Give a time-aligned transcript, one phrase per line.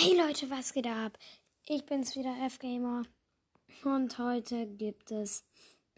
[0.00, 1.18] Hey Leute, was geht ab?
[1.66, 3.02] Ich bin's wieder, F-Gamer.
[3.82, 5.44] Und heute gibt es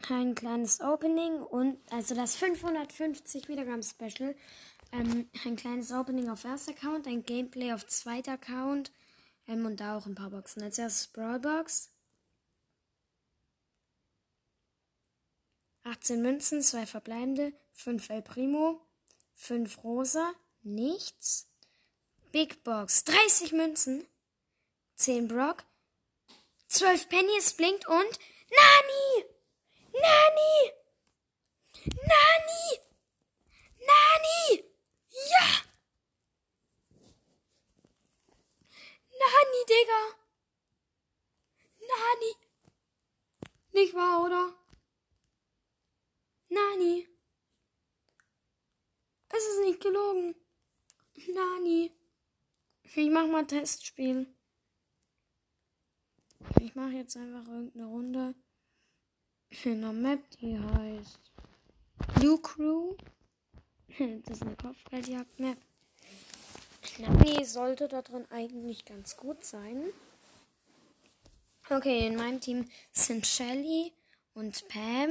[0.09, 4.35] ein kleines Opening und also das 550 Wiedergaben Special.
[4.91, 8.91] Ähm, ein kleines Opening auf erster Account, ein Gameplay auf zweiter Account
[9.47, 10.63] ähm, und da auch ein paar Boxen.
[10.63, 11.93] Als erstes Brawlbox.
[15.83, 18.81] 18 Münzen, 2 verbleibende, 5 El Primo,
[19.35, 21.50] 5 Rosa, nichts.
[22.33, 23.05] Big Box.
[23.05, 24.07] 30 Münzen.
[24.97, 25.65] 10 Brock.
[26.69, 28.19] 12 Penny, es blinkt und
[28.51, 29.25] Nani!
[29.93, 30.73] Nani!
[31.85, 32.81] Nani!
[33.81, 34.65] Nani!
[35.11, 35.49] Ja!
[39.19, 40.03] Nani, Digga!
[41.81, 42.35] Nani!
[43.73, 44.55] Nicht wahr, oder?
[46.49, 47.09] Nani!
[49.31, 50.37] Es ist nicht gelogen.
[51.27, 52.00] Nani!
[52.97, 54.27] Ich mach mal Testspiel.
[56.61, 58.35] Ich mache jetzt einfach irgendeine Runde
[59.63, 61.21] in einer Map, die heißt
[62.17, 62.97] Blue Crew.
[64.25, 65.59] Das ist eine Kopfgeldjagd-Map.
[66.99, 69.93] Nani sollte da drin eigentlich ganz gut sein.
[71.69, 73.93] Okay, in meinem Team sind Shelly
[74.35, 75.11] und Pam.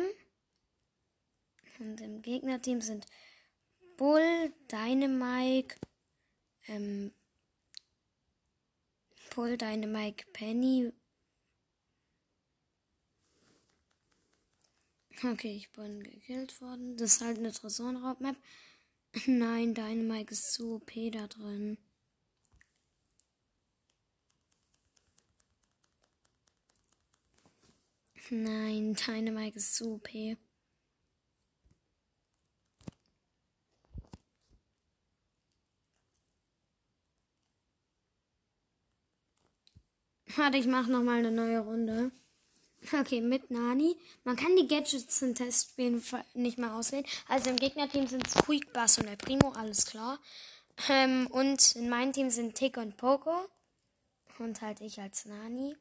[1.80, 3.05] Und im Gegnerteam sind
[3.97, 5.75] Bull, Dynamike,
[6.67, 7.11] ähm,
[9.30, 10.91] Bull, Dynamike, Penny.
[15.23, 16.95] Okay, ich bin gekillt worden.
[16.97, 18.38] Das ist halt eine Tresorenraub-Map.
[19.25, 21.77] Nein, Dynamike ist zu OP da drin.
[28.30, 30.09] Nein, Dynamike ist zu OP.
[40.39, 42.11] Warte, ich mache noch mal eine neue Runde.
[42.97, 43.97] Okay, mit Nani.
[44.23, 46.02] Man kann die Gadgets im Testspielen
[46.33, 47.05] nicht mehr auswählen.
[47.27, 50.17] Also im Gegnerteam sind es Quick, Bass und El Primo, alles klar.
[50.87, 53.49] Ähm, und in meinem Team sind Tick und Poco.
[54.37, 55.75] Und halt ich als Nani.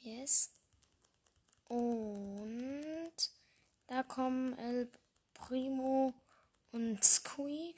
[0.00, 0.50] Yes.
[1.68, 3.12] Und
[3.86, 4.90] da kommen El
[5.34, 6.12] Primo
[6.72, 7.76] und Squeak.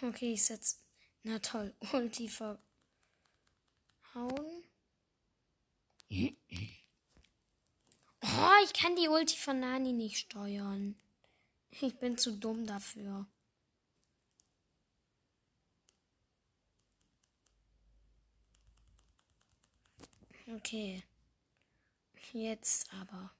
[0.00, 0.83] Okay, ich setze
[1.24, 2.62] na toll, Ulti verhauen.
[8.22, 10.96] Oh, ich kann die Ulti von Nani nicht steuern.
[11.70, 13.26] Ich bin zu dumm dafür.
[20.46, 21.02] Okay.
[22.32, 23.34] Jetzt aber.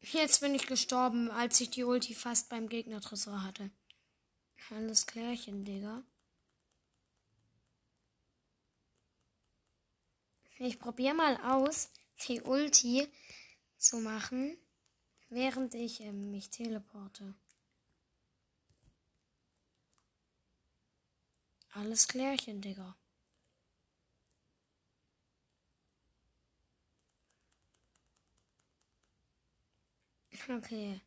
[0.00, 3.70] Jetzt bin ich gestorben, als ich die Ulti fast beim Gegner-Tresor hatte.
[4.70, 6.02] Alles klärchen, Digga.
[10.58, 11.90] Ich probiere mal aus,
[12.26, 13.06] die Ulti
[13.76, 14.56] zu machen,
[15.28, 17.34] während ich ähm, mich teleporte.
[21.72, 22.96] Alles klärchen, Digga.
[30.48, 31.00] Okay.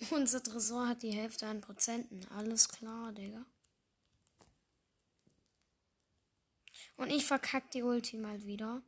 [0.10, 2.26] Unser Tresor hat die Hälfte an Prozenten.
[2.28, 3.46] Alles klar, Digga.
[6.96, 8.82] Und ich verkack die Ulti mal wieder.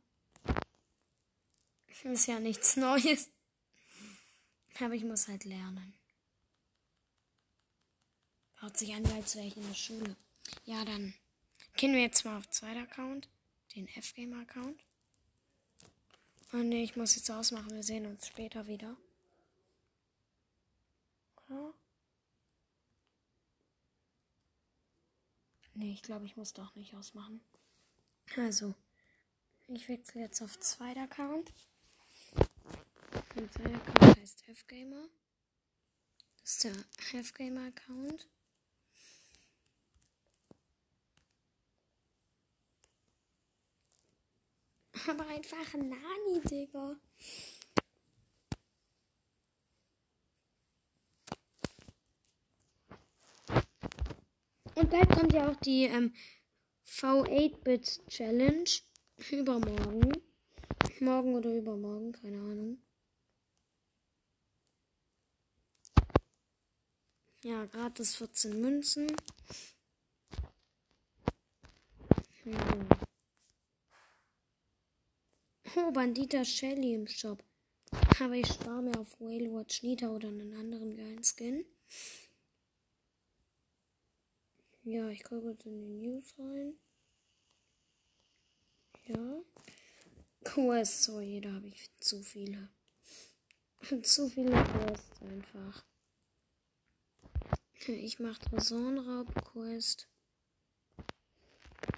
[2.03, 3.29] Ist ja nichts Neues.
[4.79, 5.93] Aber ich muss halt lernen.
[8.59, 10.15] Hört sich an, als wäre ich in der Schule.
[10.65, 11.13] Ja, dann
[11.75, 13.27] gehen wir jetzt mal auf zweiter Account.
[13.75, 14.81] Den F-Gamer-Account.
[16.53, 17.71] Oh ne, ich muss jetzt ausmachen.
[17.71, 18.97] Wir sehen uns später wieder.
[21.47, 21.73] Oder?
[25.75, 27.41] Nee, ich glaube, ich muss doch nicht ausmachen.
[28.37, 28.73] Also,
[29.67, 31.51] ich wechsle jetzt auf zweiter Account.
[33.35, 35.09] Mein zweiter Account heißt F-Gamer.
[36.41, 38.27] Das ist der F-Gamer-Account.
[45.07, 46.95] Aber einfach Nani, Digga.
[54.75, 56.13] Und bald kommt ja auch die ähm,
[56.89, 58.69] V8-Bit Challenge.
[59.31, 60.11] Übermorgen.
[60.99, 62.77] Morgen oder übermorgen, keine Ahnung.
[67.43, 69.07] Ja, gratis 14 Münzen.
[72.43, 72.53] Hm.
[75.75, 77.43] Oh, Bandita Shelly im Shop.
[78.19, 81.63] Aber ich spare mir auf Whale Watch Nita oder einen anderen geilen Skin.
[84.89, 86.73] Ja, ich gucke jetzt in die News rein.
[89.05, 89.43] Ja.
[90.43, 92.71] Quests, sorry, da habe ich zu viele.
[94.01, 95.85] zu viele Quests einfach.
[97.85, 100.09] Ich mache Tresorenraub-Quest.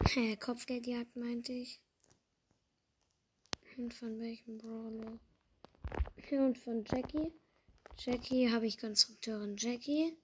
[0.10, 1.82] Hä, Kopfgeldjagd meinte ich.
[3.78, 5.18] Und von welchem Brawler?
[6.30, 7.32] Und von Jackie.
[8.00, 10.18] Jackie habe ich Konstrukteurin Jackie.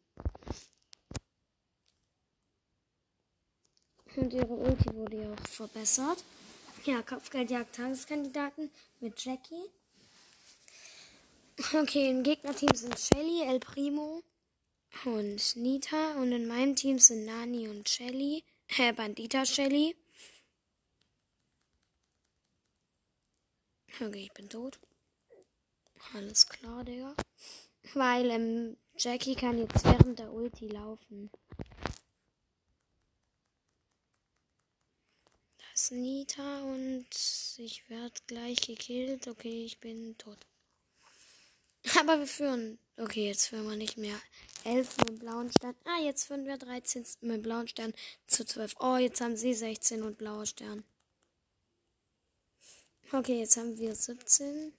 [4.17, 6.23] Und ihre Ulti wurde ja auch verbessert.
[6.85, 9.69] Ja, Kopfgeldjagd Tageskandidaten mit Jackie.
[11.71, 14.23] Okay, im Gegnerteam sind Shelly, El Primo
[15.05, 16.15] und Nita.
[16.15, 18.43] Und in meinem Team sind Nani und Shelly.
[18.79, 19.95] Äh, Bandita Shelly.
[24.01, 24.79] Okay, ich bin tot.
[26.15, 27.15] Alles klar, Digga.
[27.93, 31.29] Weil ähm, Jackie kann jetzt während der Ulti laufen.
[35.77, 37.07] Ist Nita und
[37.57, 39.27] ich werde gleich gekillt.
[39.27, 40.39] Okay, ich bin tot.
[42.00, 42.79] Aber wir führen.
[42.97, 44.19] Okay, jetzt führen wir nicht mehr
[44.63, 45.75] 11 mit blauen Stern.
[45.85, 47.94] Ah, jetzt führen wir 13 mit blauen Stern
[48.25, 48.75] zu 12.
[48.79, 50.83] Oh, jetzt haben sie 16 und blaue Stern.
[53.12, 54.73] Okay, jetzt haben wir 17.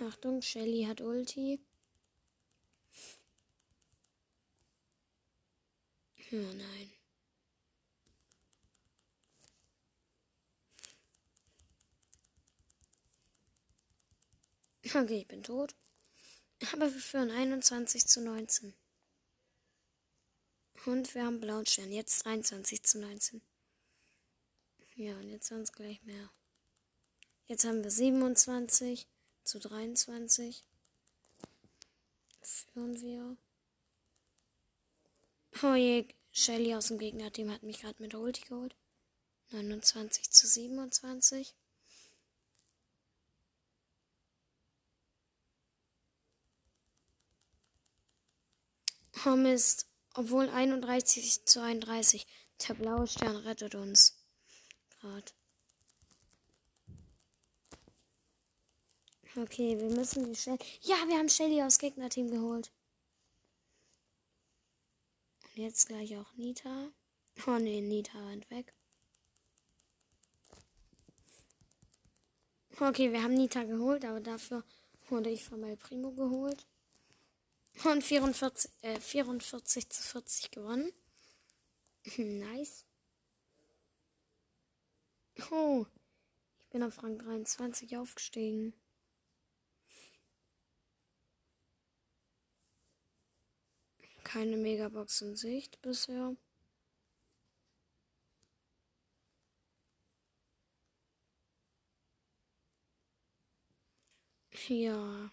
[0.00, 1.60] Achtung, Shelly hat Ulti.
[6.30, 6.97] Oh nein.
[14.94, 15.74] Okay, ich bin tot.
[16.72, 18.74] Aber wir führen 21 zu 19.
[20.86, 21.92] Und wir haben blauen Stern.
[21.92, 23.42] Jetzt 23 zu 19.
[24.96, 26.30] Ja, und jetzt sind es gleich mehr.
[27.46, 29.06] Jetzt haben wir 27
[29.44, 30.64] zu 23.
[32.40, 33.36] Führen wir.
[35.62, 38.74] Oh je, Shelly aus dem Gegnerteam hat mich gerade mit der Ulti geholt.
[39.50, 41.54] 29 zu 27.
[49.26, 49.86] Oh Mist.
[50.14, 52.26] Obwohl 31 zu 31.
[52.66, 54.16] Der blaue Stern rettet uns.
[55.00, 55.34] Grad.
[59.36, 60.58] Okay, wir müssen die Shelly.
[60.82, 62.72] Ja, wir haben Shelly aus Gegnerteam geholt.
[65.44, 66.90] Und jetzt gleich auch Nita.
[67.46, 68.74] Oh ne, Nita rennt weg.
[72.80, 74.64] Okay, wir haben Nita geholt, aber dafür
[75.08, 76.66] wurde ich von El Primo geholt.
[77.84, 80.92] Und 44, äh, 44 zu 40 gewonnen.
[82.16, 82.84] nice.
[85.50, 85.86] Oh,
[86.60, 88.74] ich bin auf Rang 23 aufgestiegen.
[94.24, 96.36] Keine Megabox in Sicht bisher.
[104.68, 105.30] Ja.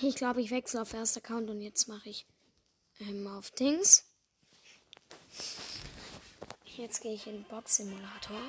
[0.00, 2.26] Ich glaube, ich wechsle auf Erst Account und jetzt mache ich
[3.00, 4.04] ähm, auf Dings.
[6.64, 8.40] Jetzt gehe ich in Box Simulator.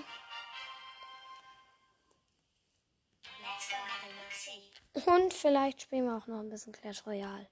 [5.06, 7.50] Und vielleicht spielen wir auch noch ein bisschen Clash Royale.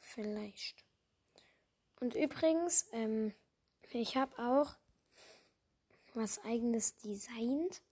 [0.00, 0.84] Vielleicht.
[2.00, 3.34] Und übrigens, ähm,
[3.90, 4.76] ich habe auch
[6.14, 7.82] was eigenes designt.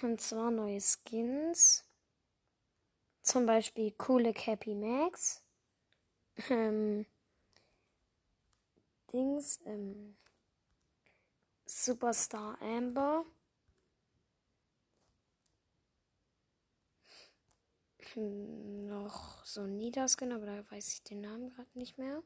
[0.00, 1.84] Und zwar neue Skins.
[3.30, 5.44] Zum Beispiel coole Cappy Max.
[6.48, 7.06] Ähm,
[9.12, 9.60] Dings.
[9.66, 10.16] Ähm,
[11.64, 13.24] Superstar Amber.
[18.14, 22.24] Hm, noch so ein Niederskin, aber da weiß ich den Namen gerade nicht mehr.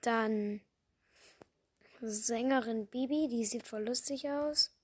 [0.00, 0.60] Dann
[2.00, 4.74] Sängerin Bibi, die sieht voll lustig aus.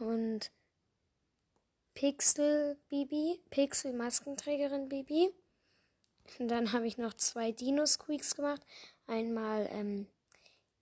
[0.00, 0.50] Und
[1.98, 5.34] Pixel Bibi, Pixel Maskenträgerin Bibi.
[6.38, 8.64] Und dann habe ich noch zwei Dino-Squeaks gemacht.
[9.08, 10.06] Einmal ähm,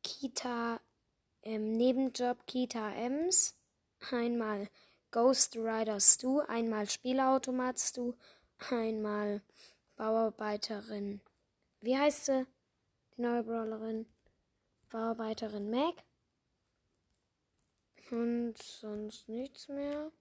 [0.02, 0.78] Kita,
[1.42, 3.56] ähm, Nebenjob Kita Ems.
[4.10, 4.68] Einmal
[5.10, 6.40] Ghost Rider Stu.
[6.40, 8.12] Einmal Spielautomat Stu.
[8.68, 9.40] Einmal
[9.96, 11.22] Bauarbeiterin.
[11.80, 12.46] Wie heißt sie?
[13.16, 14.04] Die neue Brawlerin.
[14.90, 15.94] Bauarbeiterin Mac.
[18.10, 20.12] Und sonst nichts mehr.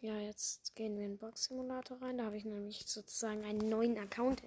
[0.00, 2.18] Ja, jetzt gehen wir in den Box-Simulator rein.
[2.18, 4.42] Da habe ich nämlich sozusagen einen neuen Account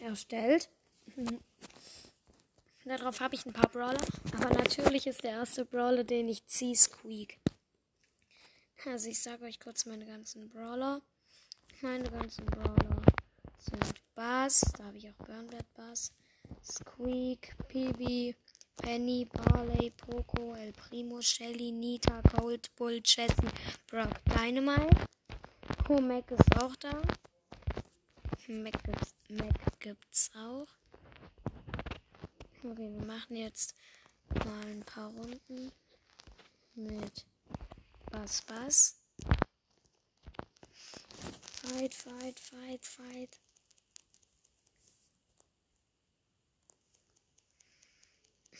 [0.00, 0.68] erstellt.
[2.84, 4.00] Darauf habe ich ein paar Brawler.
[4.34, 7.38] Aber natürlich ist der erste Brawler, den ich ziehe, Squeak.
[8.84, 11.02] Also ich sage euch kurz meine ganzen Brawler.
[11.82, 13.02] Meine ganzen Brawler
[13.58, 16.12] sind Bass, da habe ich auch Burnbad Bass,
[16.62, 18.34] Squeak, PB,
[18.76, 23.48] Penny, Barley, Poco, El Primo, Shelly, Nita, Cold, Bull, Jessie,
[23.90, 25.06] Brock, Dynamite.
[25.88, 27.02] Oh, Mac ist auch da.
[28.48, 30.68] Mac gibt's, Mac gibt's auch.
[32.64, 33.74] Okay, wir machen jetzt
[34.44, 35.72] mal ein paar Runden
[36.74, 37.26] mit
[38.10, 38.96] Bass Bass.
[41.62, 43.38] Fight, fight, fight, fight.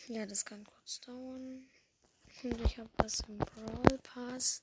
[0.09, 1.67] Ja, das kann kurz dauern.
[2.45, 4.63] Und ich habe was im Brawl Pass.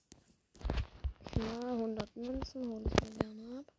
[1.38, 3.74] Ja, 100 Münzen hole ich mir gerne ab.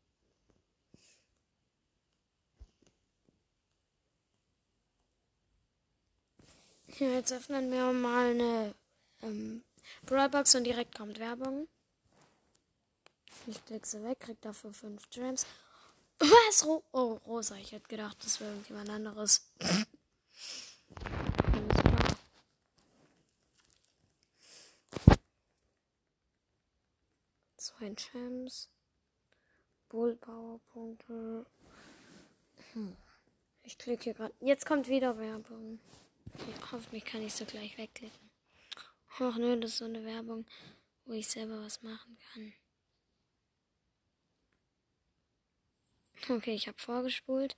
[6.99, 8.75] Ja, jetzt öffnen wir mal eine
[9.23, 9.65] ähm,
[10.05, 11.67] Brawlbox und direkt kommt Werbung.
[13.47, 15.47] Ich klicke sie weg, krieg dafür 5 Gems.
[16.19, 16.67] Was?
[16.93, 17.57] Oh, Rosa.
[17.57, 19.51] Ich hätte gedacht, das wäre irgendjemand anderes.
[27.85, 28.71] Zwei Gems.
[29.91, 31.45] Bullpowerpunkte.
[32.73, 32.97] Hm.
[33.63, 34.35] Ich klicke hier gerade.
[34.41, 35.79] Jetzt kommt wieder Werbung.
[36.73, 38.31] Hoffentlich kann ich so gleich wegklicken.
[39.19, 40.47] Ach nö, das ist so eine Werbung,
[41.05, 42.55] wo ich selber was machen kann.
[46.37, 47.55] Okay, ich habe vorgespult.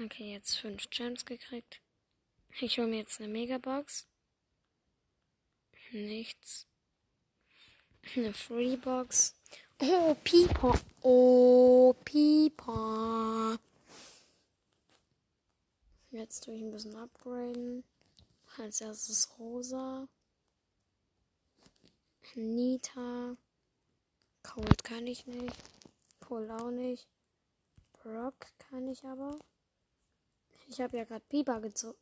[0.00, 1.80] Okay, jetzt fünf Gems gekriegt.
[2.58, 4.08] Ich hole mir jetzt eine Megabox.
[5.92, 6.66] Nichts.
[8.12, 9.34] Eine Freebox.
[9.80, 10.78] Oh, Pieper.
[11.02, 13.58] Oh, Pieper.
[16.10, 17.82] Jetzt tue ich ein bisschen upgraden.
[18.56, 20.06] Als erstes Rosa.
[22.34, 23.36] Nita.
[24.42, 25.56] Cold kann ich nicht.
[26.20, 27.08] Cold auch nicht.
[28.02, 29.38] Brock kann ich aber.
[30.68, 31.94] Ich habe ja gerade Piper, gezo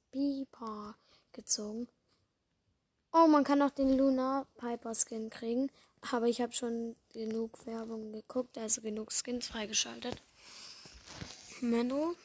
[1.32, 1.88] gezogen.
[3.12, 5.70] Oh, man kann auch den Luna Piper Skin kriegen.
[6.10, 10.20] Aber ich habe schon genug Werbung geguckt, also genug Skins freigeschaltet.
[11.60, 12.16] Menno.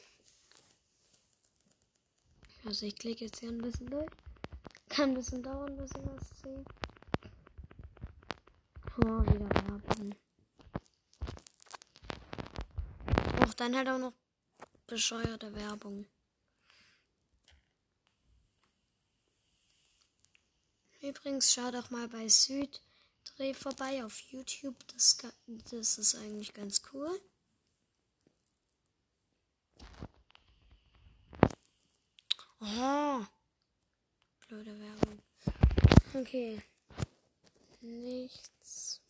[2.66, 4.10] Also ich klicke jetzt hier ein bisschen durch.
[4.90, 6.66] Kann ein bisschen dauern, bis ich was sehe.
[8.98, 10.16] Oh, wieder Werbung.
[13.44, 14.14] Och, dann halt auch noch
[14.88, 16.08] bescheuerte Werbung.
[21.00, 22.28] Übrigens, schau doch mal bei
[23.38, 24.76] Süddreh vorbei auf YouTube.
[24.88, 25.18] Das,
[25.70, 27.22] das ist eigentlich ganz cool.
[32.60, 33.24] Oh.
[34.48, 35.22] Blöde Werbung.
[36.16, 36.64] Okay.
[37.82, 39.02] Nichts.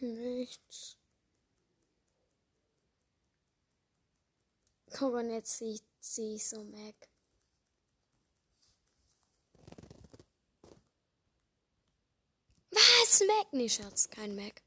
[0.00, 0.96] Nichts.
[4.92, 7.09] Guck mal, jetzt sehe ich, seh ich so Mac.
[12.80, 13.20] Was?
[13.26, 13.52] Mac?
[13.52, 14.62] Nee, Schatz, kein Mac.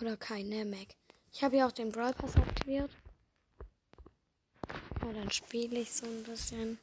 [0.00, 0.88] Oder keine Mac.
[1.32, 2.90] Ich habe ja auch den Brawl Pass aktiviert.
[5.02, 6.78] Ja, dann spiele ich so ein bisschen.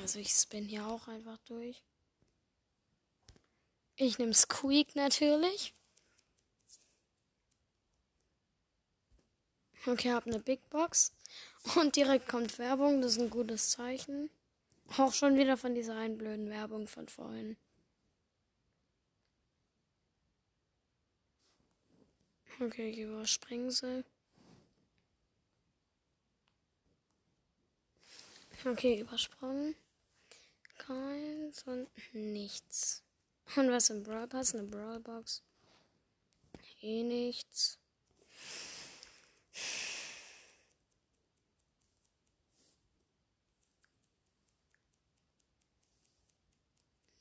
[0.00, 1.82] Also ich spin hier auch einfach durch.
[3.96, 5.72] Ich nehme Squeak natürlich.
[9.86, 11.12] Okay, habe eine Big Box.
[11.76, 13.00] Und direkt kommt Werbung.
[13.00, 14.30] Das ist ein gutes Zeichen.
[14.96, 17.56] Auch schon wieder von dieser einen blöden Werbung von vorhin.
[22.60, 24.04] Okay, ich überspringe sie.
[28.64, 29.74] Okay, übersprungen.
[30.78, 33.02] Keins und nichts.
[33.56, 34.54] Und was im Brawl Pass?
[34.54, 35.42] Eine Brawl Box.
[36.80, 37.78] Eh nichts.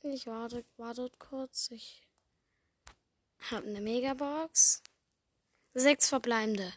[0.04, 1.72] Ich warte, wartet kurz.
[1.72, 2.08] Ich
[3.50, 4.84] habe eine Megabox.
[5.74, 6.72] Sechs verbleibende.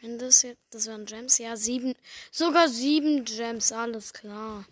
[0.00, 1.94] Wenn das jetzt, das waren Gems, ja, sieben,
[2.30, 4.64] sogar sieben Gems, alles klar.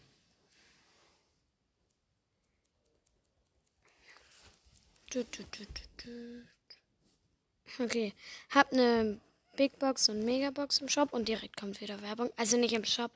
[7.78, 8.12] Okay,
[8.50, 9.20] hab eine
[9.56, 12.30] Big Box und Megabox im Shop und direkt kommt wieder Werbung.
[12.36, 13.10] Also nicht im Shop,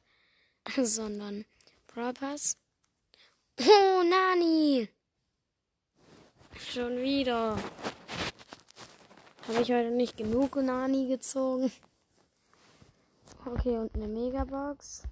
[0.76, 1.44] sondern
[1.86, 2.14] Brawl.
[3.60, 4.88] Oh, Nani!
[6.72, 7.58] Schon wieder.
[9.50, 11.72] Habe ich heute nicht genug Nani gezogen?
[13.44, 15.02] Okay, und eine Megabox.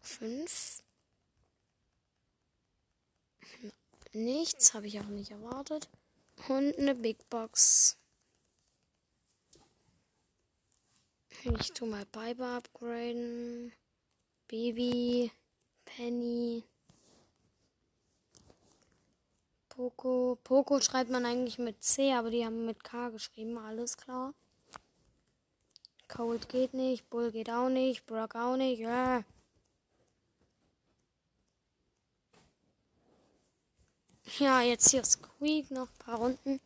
[0.00, 0.82] 5.
[4.14, 5.90] Nichts, habe ich auch nicht erwartet.
[6.48, 7.98] Und eine Big Box.
[11.42, 13.70] Ich tue mal Biber upgraden.
[14.46, 15.30] Baby.
[15.84, 16.64] Penny.
[19.78, 20.36] Poco.
[20.42, 23.56] Poco schreibt man eigentlich mit C, aber die haben mit K geschrieben.
[23.58, 24.34] Alles klar.
[26.08, 27.08] Cold geht nicht.
[27.08, 28.04] Bull geht auch nicht.
[28.04, 28.80] Brock auch nicht.
[28.80, 29.22] Ja.
[34.40, 36.60] Ja, jetzt hier Squeak noch ein paar Runden.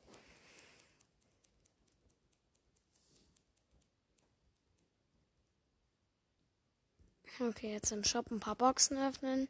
[7.39, 9.49] Okay, jetzt im Shop ein paar Boxen öffnen.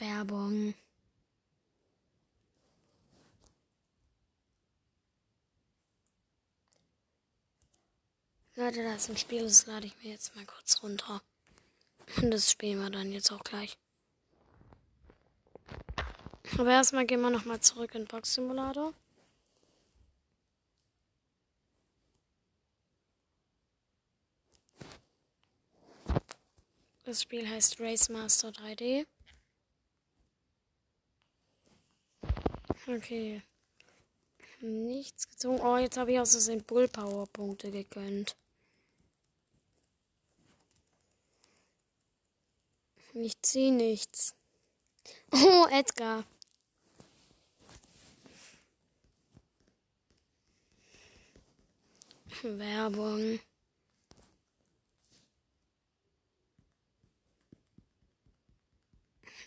[0.00, 0.74] Werbung.
[8.58, 11.22] Leute, das ist ein Spiel, das lade ich mir jetzt mal kurz runter.
[12.16, 13.78] Und das spielen wir dann jetzt auch gleich.
[16.58, 18.94] Aber erstmal gehen wir nochmal zurück in Box Simulator.
[27.04, 29.06] Das Spiel heißt Race Master 3D.
[32.88, 33.40] Okay.
[34.60, 35.60] Nichts gezogen.
[35.60, 38.34] Oh, jetzt habe ich aus Versehen Bull Power Punkte gegönnt.
[43.20, 44.34] Ich ziehe nichts.
[45.32, 46.24] Oh, Edgar.
[52.42, 53.40] Werbung.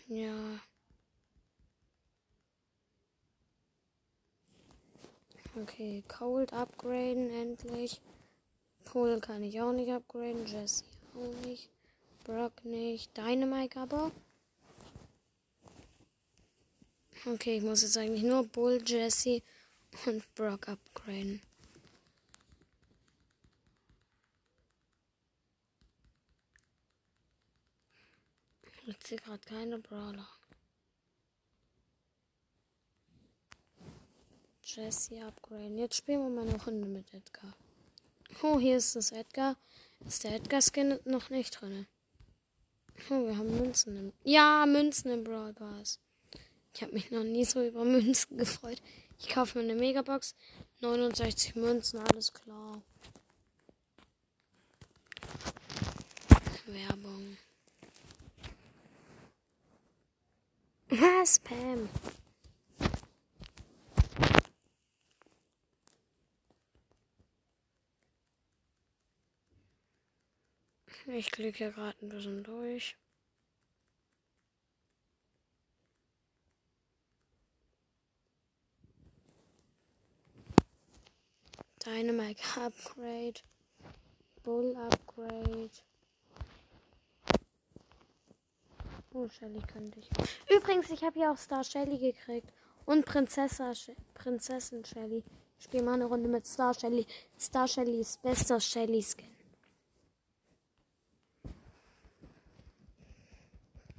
[0.08, 0.60] Ja.
[5.56, 8.00] Okay, Cold upgraden endlich.
[8.84, 10.46] Pole kann ich auch nicht upgraden.
[10.46, 11.70] Jesse auch nicht.
[12.24, 13.16] Brock nicht.
[13.16, 14.12] Dynamite aber.
[17.24, 19.42] Okay, ich muss jetzt eigentlich nur Bull, Jesse
[20.06, 21.40] und Brock upgraden.
[28.84, 30.28] Ich sehe gerade keine Brawler.
[34.64, 35.78] Jesse upgraden.
[35.78, 37.54] Jetzt spielen wir mal eine Runde mit Edgar.
[38.42, 39.56] Oh, hier ist das Edgar.
[40.06, 41.86] Ist der Edgar-Skin noch nicht drin?
[43.10, 44.12] Oh, wir haben Münzen im.
[44.24, 45.98] Ja, Münzen im Brawl Pass.
[46.74, 48.80] Ich habe mich noch nie so über Münzen gefreut.
[49.18, 50.34] Ich kaufe mir eine Megabox.
[50.80, 52.82] 69 Münzen, alles klar.
[56.66, 57.36] Werbung.
[60.88, 61.88] Was, Pam?
[71.06, 72.96] Ich klicke hier gerade ein bisschen durch.
[81.84, 83.40] Dynamite Upgrade.
[84.44, 85.70] Bull Upgrade.
[89.12, 90.08] Oh, Shelly könnte ich.
[90.48, 92.52] Übrigens, ich habe ja auch Star Shelly gekriegt.
[92.84, 93.72] Und Prinzessa,
[94.14, 95.24] Prinzessin Shelly.
[95.58, 97.06] Ich spiele mal eine Runde mit Star Shelly.
[97.38, 99.04] Star Shelly ist bester Shelly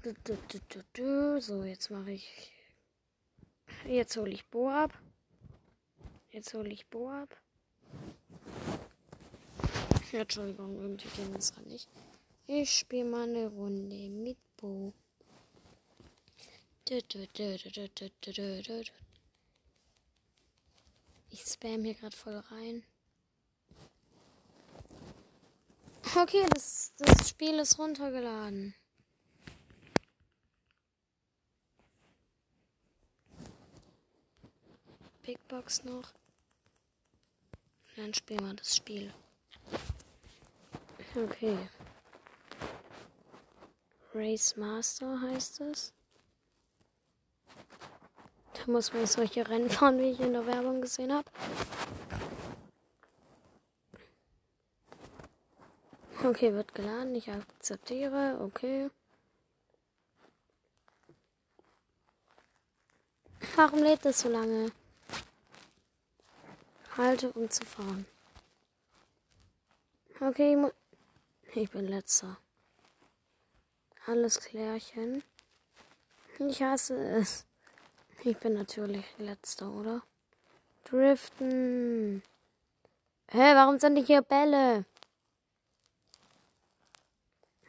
[0.03, 2.51] So, jetzt mache ich.
[3.85, 4.91] Jetzt hole ich Bo ab.
[6.29, 7.41] Jetzt hole ich Bo ab.
[10.11, 11.87] Ja, Entschuldigung, irgendwie ging das gerade nicht.
[12.47, 14.93] Ich spiele mal eine Runde mit Bo.
[21.29, 22.83] Ich spam hier gerade voll rein.
[26.15, 28.75] Okay, das, das Spiel ist runtergeladen.
[35.23, 36.11] Big Box noch.
[37.95, 39.13] Dann spielen wir das Spiel.
[41.15, 41.57] Okay.
[44.13, 45.93] Race Master heißt es.
[48.53, 51.29] Da muss man solche Rennen fahren, wie ich in der Werbung gesehen habe.
[56.23, 57.15] Okay, wird geladen.
[57.15, 58.39] Ich akzeptiere.
[58.41, 58.89] Okay.
[63.55, 64.71] Warum lädt das so lange?
[66.97, 68.05] Halte, um zu fahren.
[70.19, 70.71] Okay,
[71.55, 72.37] ich bin letzter.
[74.05, 75.23] Alles klärchen.
[76.37, 77.45] Ich hasse es.
[78.23, 80.03] Ich bin natürlich letzter, oder?
[80.83, 82.21] Driften.
[83.27, 84.85] Hä, warum sind hier Bälle?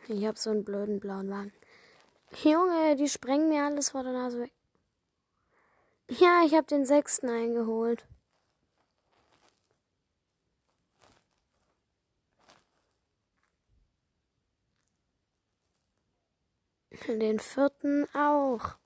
[0.09, 1.53] Ich hab so einen blöden blauen Wagen.
[2.43, 4.53] Junge, die sprengen mir alles vor der Nase weg.
[6.09, 8.05] Ja, ich hab den sechsten eingeholt.
[17.07, 18.77] Den vierten auch.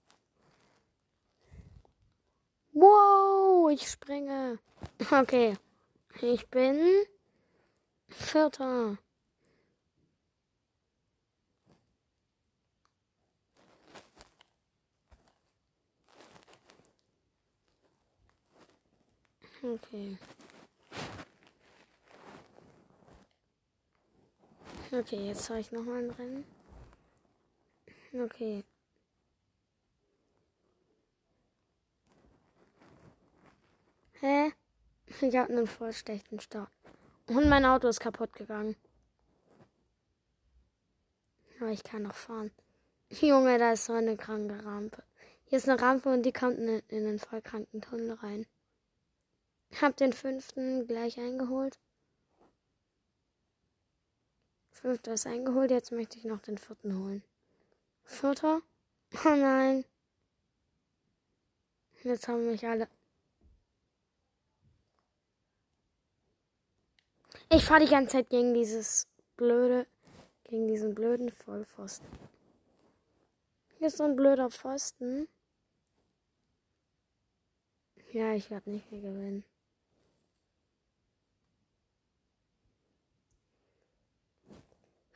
[2.72, 4.58] Wow, ich springe.
[5.10, 5.56] Okay.
[6.20, 7.06] Ich bin
[8.08, 8.98] Vierter.
[19.62, 20.18] Okay.
[24.90, 26.57] Okay, jetzt habe ich noch mal ein Rennen.
[28.14, 28.64] Okay.
[34.20, 34.52] Hä?
[35.20, 36.70] Ich habe einen voll schlechten Start.
[37.26, 38.76] Und mein Auto ist kaputt gegangen.
[41.60, 42.50] Aber ich kann noch fahren.
[43.10, 45.02] Junge, da ist so eine kranke Rampe.
[45.44, 48.46] Hier ist eine Rampe und die kommt in, in den vollkranken Tunnel rein.
[49.80, 51.78] Hab den fünften gleich eingeholt.
[54.70, 57.22] Fünfter ist eingeholt, jetzt möchte ich noch den vierten holen.
[58.08, 58.62] Vierter?
[59.24, 59.84] Oh nein.
[62.02, 62.88] Jetzt haben mich alle.
[67.50, 69.86] Ich fahre die ganze Zeit gegen dieses blöde,
[70.44, 72.06] gegen diesen blöden Vollpfosten.
[73.78, 75.26] Hier ist so ein blöder Pfosten.
[78.12, 79.44] Ja, ich werde nicht mehr gewinnen.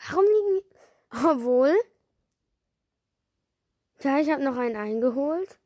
[0.09, 1.27] Warum liegen die...
[1.27, 1.92] Obwohl...
[4.03, 5.61] Ja, ich habe noch einen eingeholt.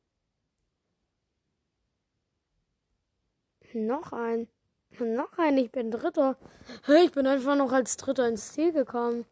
[3.73, 4.49] Noch einen.
[4.99, 6.37] Noch einen, ich bin Dritter.
[6.89, 9.25] Ich bin einfach noch als Dritter ins Ziel gekommen.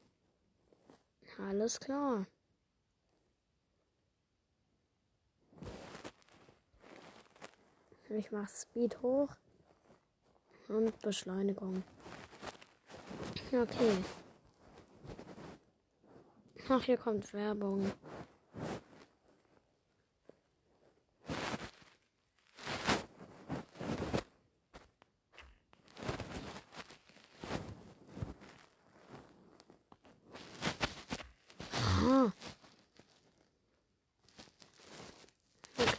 [1.39, 2.27] Alles klar.
[8.11, 9.31] Ich mache Speed hoch
[10.69, 11.83] und Beschleunigung.
[13.53, 14.05] Okay.
[16.69, 17.91] Ach, hier kommt Werbung.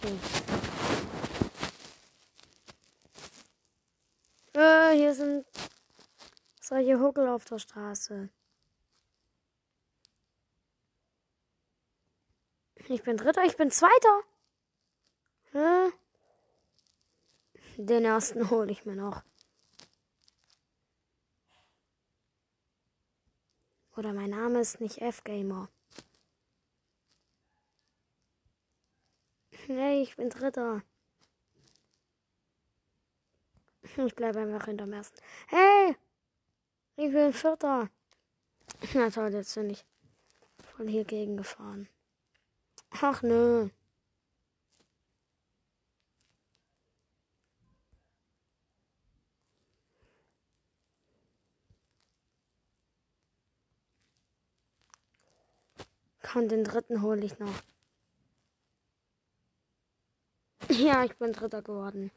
[0.05, 0.19] Okay.
[4.53, 5.47] Äh, hier sind
[6.61, 8.29] solche Huckel auf der Straße.
[12.87, 14.21] Ich bin Dritter, ich bin Zweiter.
[15.53, 15.91] Hä?
[17.77, 19.23] Den ersten hole ich mir noch.
[23.97, 25.67] Oder mein Name ist nicht F-Gamer.
[29.67, 30.83] Hey, ich bin Dritter.
[33.97, 35.19] Ich bleibe einfach hinterm ersten.
[35.47, 35.95] Hey!
[36.95, 37.89] Ich bin Vierter.
[38.93, 39.83] Na toll, jetzt bin ich
[40.59, 41.87] voll hier gegen gefahren.
[42.91, 43.69] Ach nö.
[56.21, 57.61] Komm, den dritten hole ich noch.
[60.69, 62.11] Ja, ich bin Dritter geworden.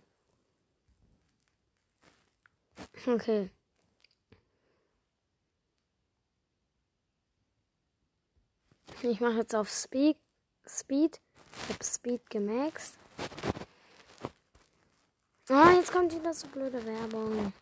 [3.06, 3.50] Okay.
[9.02, 10.16] Ich mache jetzt auf Speed.
[10.66, 11.20] Speed.
[11.62, 12.98] Ich habe Speed gemaxt.
[15.48, 17.52] Ah, oh, jetzt kommt wieder so blöde Werbung.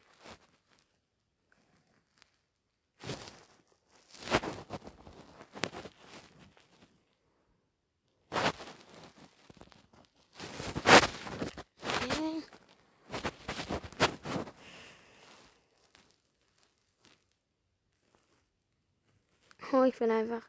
[19.73, 20.49] Oh, ich bin einfach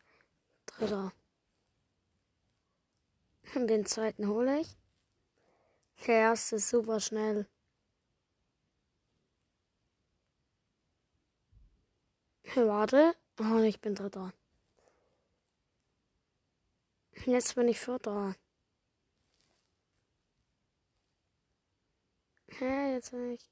[0.65, 1.13] Dritter.
[3.56, 4.76] Den zweiten hole ich.
[6.06, 7.47] Der erste ist super schnell.
[12.56, 13.15] Warte.
[13.39, 14.34] Oh, ich bin Dritter.
[17.26, 18.36] Jetzt bin ich Vierter.
[22.47, 23.50] Hä, jetzt bin ich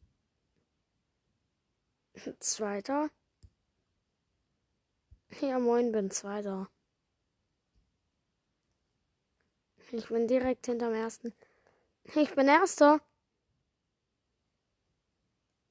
[2.39, 3.10] Zweiter.
[5.41, 6.69] Ja, moin, bin Zweiter.
[9.91, 11.34] Ich bin direkt hinterm ersten.
[12.15, 13.02] Ich bin Erster.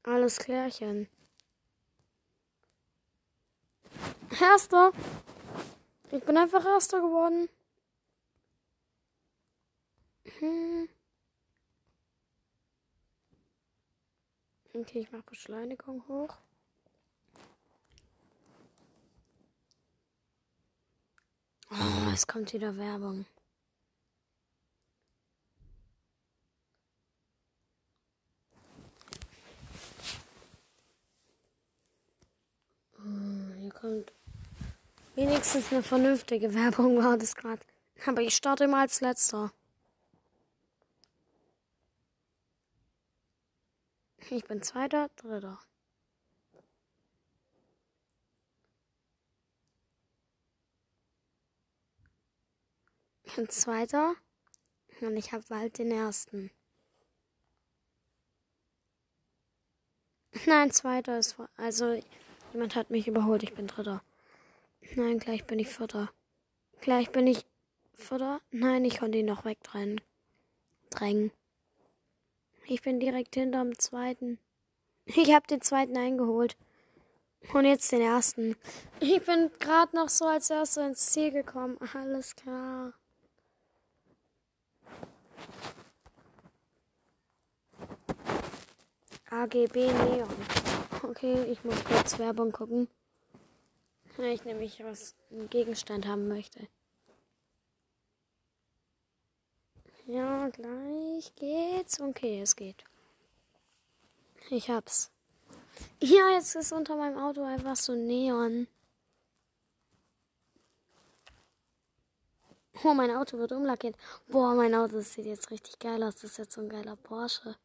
[0.03, 1.09] Alles klärchen.
[4.41, 4.93] Erster.
[6.11, 7.49] Ich bin einfach Erster geworden.
[10.39, 10.89] Hm.
[14.75, 16.44] Okay, ich mache Beschleunigung hoch.
[21.77, 23.27] Oh, es kommt wieder Werbung.
[32.99, 34.13] Oh, hier kommt
[35.17, 37.61] wenigstens eine vernünftige Werbung war das gerade.
[38.07, 39.53] Aber ich starte immer als letzter.
[44.31, 45.59] Ich bin zweiter, dritter.
[53.35, 54.15] Bin zweiter
[55.01, 56.51] und ich habe bald den ersten.
[60.47, 61.49] Nein, zweiter ist vor.
[61.57, 62.01] Also
[62.53, 64.03] jemand hat mich überholt, ich bin dritter.
[64.95, 66.13] Nein, gleich bin ich vierter.
[66.81, 67.45] Gleich bin ich
[67.95, 68.41] vierter.
[68.51, 70.01] Nein, ich konnte ihn noch wegdrängen.
[70.91, 71.33] Drängen.
[72.67, 74.39] Ich bin direkt hinterm zweiten.
[75.07, 76.57] Ich habe den zweiten eingeholt.
[77.53, 78.57] Und jetzt den ersten.
[79.01, 81.79] Ich bin gerade noch so als erster ins Ziel gekommen.
[81.93, 82.95] Alles klar.
[89.31, 90.29] AGB Neon.
[91.03, 92.89] Okay, ich muss kurz Werbung gucken.
[94.17, 96.69] Wenn ich nämlich was einen Gegenstand haben möchte.
[100.07, 102.01] Ja, gleich geht's.
[102.01, 102.85] Okay, es geht.
[104.51, 105.11] Ich hab's.
[106.01, 108.69] Ja, jetzt ist unter meinem Auto einfach so Neon.
[112.83, 113.97] Oh, mein Auto wird umlackiert.
[114.27, 116.17] Boah, mein Auto sieht jetzt richtig geil aus.
[116.17, 117.57] Das ist jetzt so ein geiler Porsche.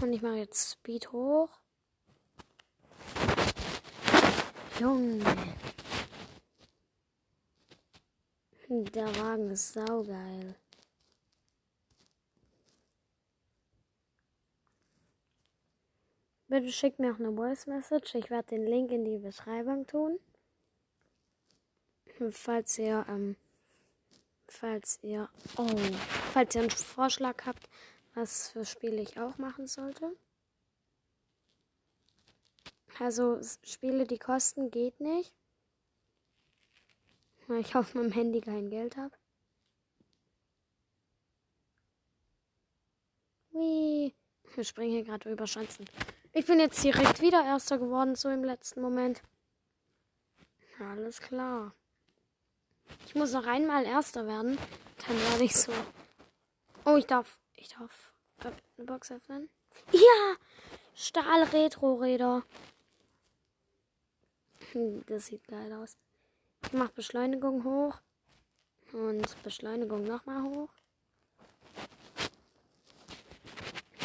[0.00, 1.48] Und ich mache jetzt Speed hoch.
[4.80, 5.24] Junge.
[8.68, 10.56] Der Wagen ist saugeil.
[16.48, 18.16] Bitte schickt mir auch eine Voice Message.
[18.16, 20.18] Ich werde den Link in die Beschreibung tun.
[22.30, 23.36] Falls ihr, ähm,
[24.46, 25.66] falls ihr, oh,
[26.32, 27.68] falls ihr einen Vorschlag habt,
[28.14, 30.16] was für Spiele ich auch machen sollte.
[33.00, 35.34] Also Spiele, die kosten, geht nicht.
[37.48, 39.14] Weil ich auf meinem Handy kein Geld habe.
[43.50, 44.14] Wie?
[44.54, 45.84] Wir springen hier gerade über Schanzen.
[46.32, 49.22] Ich bin jetzt direkt wieder Erster geworden, so im letzten Moment.
[50.80, 51.74] Alles klar.
[53.06, 54.58] Ich muss noch einmal Erster werden.
[55.06, 55.72] Dann werde ich so.
[56.84, 57.38] Oh, ich darf.
[57.54, 58.12] Ich darf
[58.76, 59.48] eine Box öffnen.
[59.92, 60.36] Ja!
[60.94, 62.42] Stahl-Retro-Räder.
[65.06, 65.96] Das sieht geil aus.
[66.64, 68.00] Ich mache Beschleunigung hoch.
[68.92, 70.70] Und Beschleunigung nochmal hoch.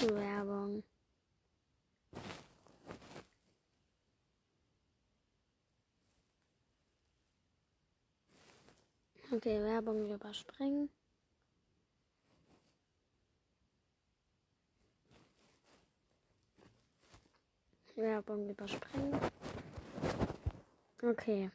[0.02, 0.84] Werbung.
[9.32, 10.90] Okay, Werbung überspringen.
[17.96, 19.20] Werbung überspringen.
[21.04, 21.52] Okay.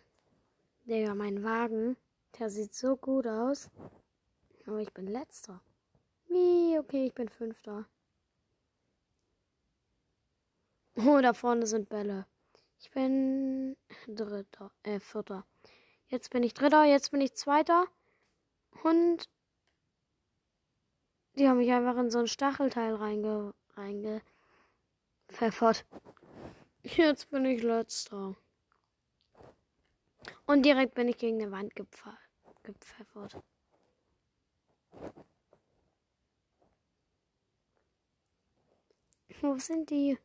[0.84, 1.96] Digga, mein Wagen,
[2.38, 3.70] der sieht so gut aus.
[4.66, 5.60] Aber ich bin letzter.
[6.28, 6.78] Wie?
[6.78, 7.86] Okay, ich bin fünfter.
[10.96, 12.26] Oh, da vorne sind Bälle.
[12.78, 15.44] Ich bin dritter, äh, vierter.
[16.08, 17.86] Jetzt bin ich dritter, jetzt bin ich zweiter.
[18.82, 19.28] Und
[21.36, 25.84] die haben mich einfach in so ein Stachelteil reinge, reingepfeffert.
[26.82, 28.36] Jetzt bin ich letzter.
[30.46, 33.42] Und direkt bin ich gegen eine Wand gepfeffert.
[39.40, 40.18] Wo sind die?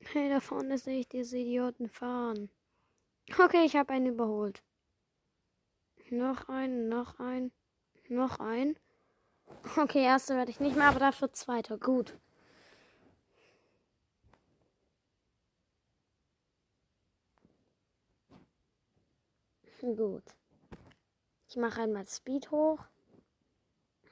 [0.00, 2.50] Hey, da vorne sehe ich diese Idioten fahren.
[3.32, 4.62] Okay, ich habe einen überholt.
[6.10, 7.52] Noch einen, noch einen,
[8.08, 8.78] noch einen.
[9.76, 11.78] Okay, erster werde ich nicht mehr, aber dafür zweiter.
[11.78, 12.16] Gut.
[19.80, 20.24] Gut.
[21.48, 22.80] Ich mache einmal Speed hoch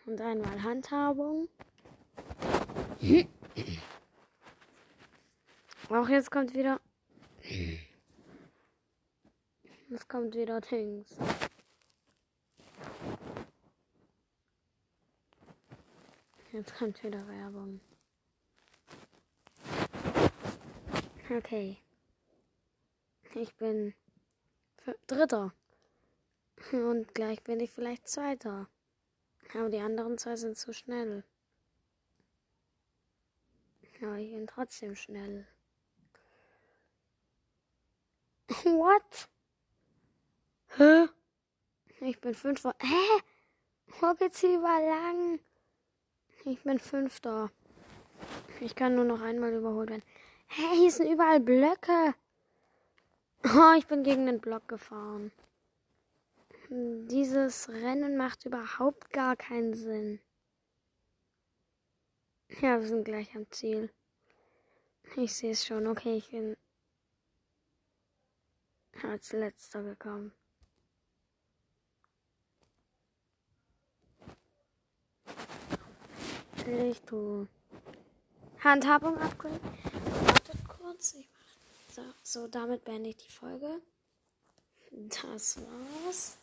[0.07, 1.48] und einmal Handhabung.
[5.88, 6.81] Auch jetzt kommt wieder.
[9.94, 11.16] Es kommt wieder Dings.
[16.50, 17.80] Jetzt kommt wieder Werbung.
[21.30, 21.78] Okay.
[23.35, 23.94] Ich bin
[25.07, 25.54] Dritter.
[26.72, 28.68] Und gleich bin ich vielleicht Zweiter.
[29.52, 31.22] Aber die anderen zwei sind zu schnell.
[34.02, 35.46] Aber ich bin trotzdem schnell.
[38.64, 39.28] What?
[40.77, 41.09] Hä?
[42.01, 42.75] Ich bin Fünfter.
[42.81, 43.23] Hä?
[44.01, 45.41] Wo geht's hier überall lang?
[46.45, 47.51] Ich bin Fünfter.
[48.61, 50.03] Ich kann nur noch einmal überholt werden.
[50.49, 52.15] Hä, hier sind überall Blöcke.
[53.47, 55.31] Oh, ich bin gegen den Block gefahren.
[56.71, 60.19] Dieses Rennen macht überhaupt gar keinen Sinn.
[62.63, 63.91] Ja, wir sind gleich am Ziel.
[65.17, 65.87] Ich sehe es schon.
[65.87, 66.57] Okay, ich bin
[69.03, 70.33] als letzter gekommen.
[76.66, 77.46] Lichtu.
[78.62, 79.61] Handhabung upgrade.
[80.27, 81.16] Wartet kurz.
[81.90, 83.81] So, so, damit beende ich die Folge.
[84.90, 86.38] Das war's.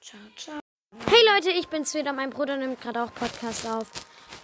[0.00, 0.60] Ciao, ciao.
[1.06, 2.12] Hey Leute, ich bin's wieder.
[2.12, 3.88] Mein Bruder nimmt gerade auch Podcast auf.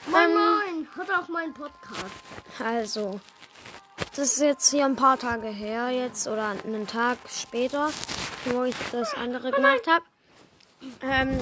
[0.06, 0.88] Moin, ähm, moin.
[0.94, 2.14] Hört auch meinen Podcast.
[2.58, 3.20] Also,
[4.16, 7.90] das ist jetzt hier ein paar Tage her jetzt oder einen Tag später,
[8.46, 10.04] wo ich das andere gemacht habe.
[11.02, 11.40] Ähm,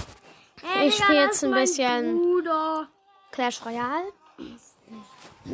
[0.62, 2.88] hey, ich spiele jetzt ein bisschen Bruder.
[3.30, 4.12] Clash Royale.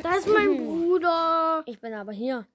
[0.02, 1.62] Da ist mein Bruder.
[1.66, 2.46] Ich bin aber hier.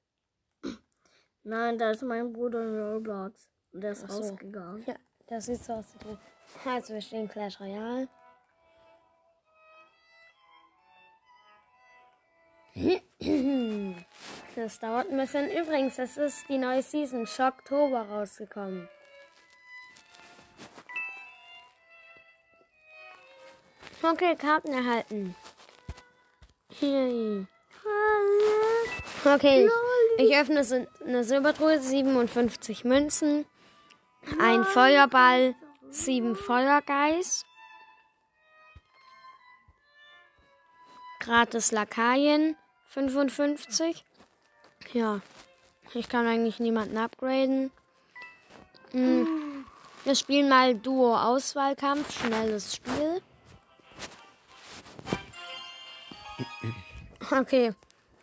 [1.44, 3.50] Nein, da ist mein Bruder in Roblox.
[3.72, 4.22] Und der ist Ach so.
[4.22, 4.84] rausgegangen.
[4.86, 4.96] Ja,
[5.28, 5.86] das sieht so aus.
[6.66, 8.08] Also wir stehen Clash Royale.
[14.56, 15.50] Das dauert ein bisschen.
[15.52, 18.88] Übrigens, es ist die neue Season Schocktober rausgekommen.
[24.02, 25.36] Okay, Karten erhalten.
[29.26, 29.70] Okay,
[30.18, 33.46] ich öffne eine Silbertruhe, 57 Münzen,
[34.40, 35.56] ein Feuerball,
[35.90, 37.46] 7 Feuergeist,
[41.20, 44.06] gratis Lakaien, 55.
[44.94, 45.20] Ja,
[45.94, 47.72] ich kann eigentlich niemanden upgraden.
[48.92, 49.66] Hm.
[50.06, 53.22] Wir spielen mal Duo-Auswahlkampf, schnelles Spiel.
[57.32, 57.74] Okay.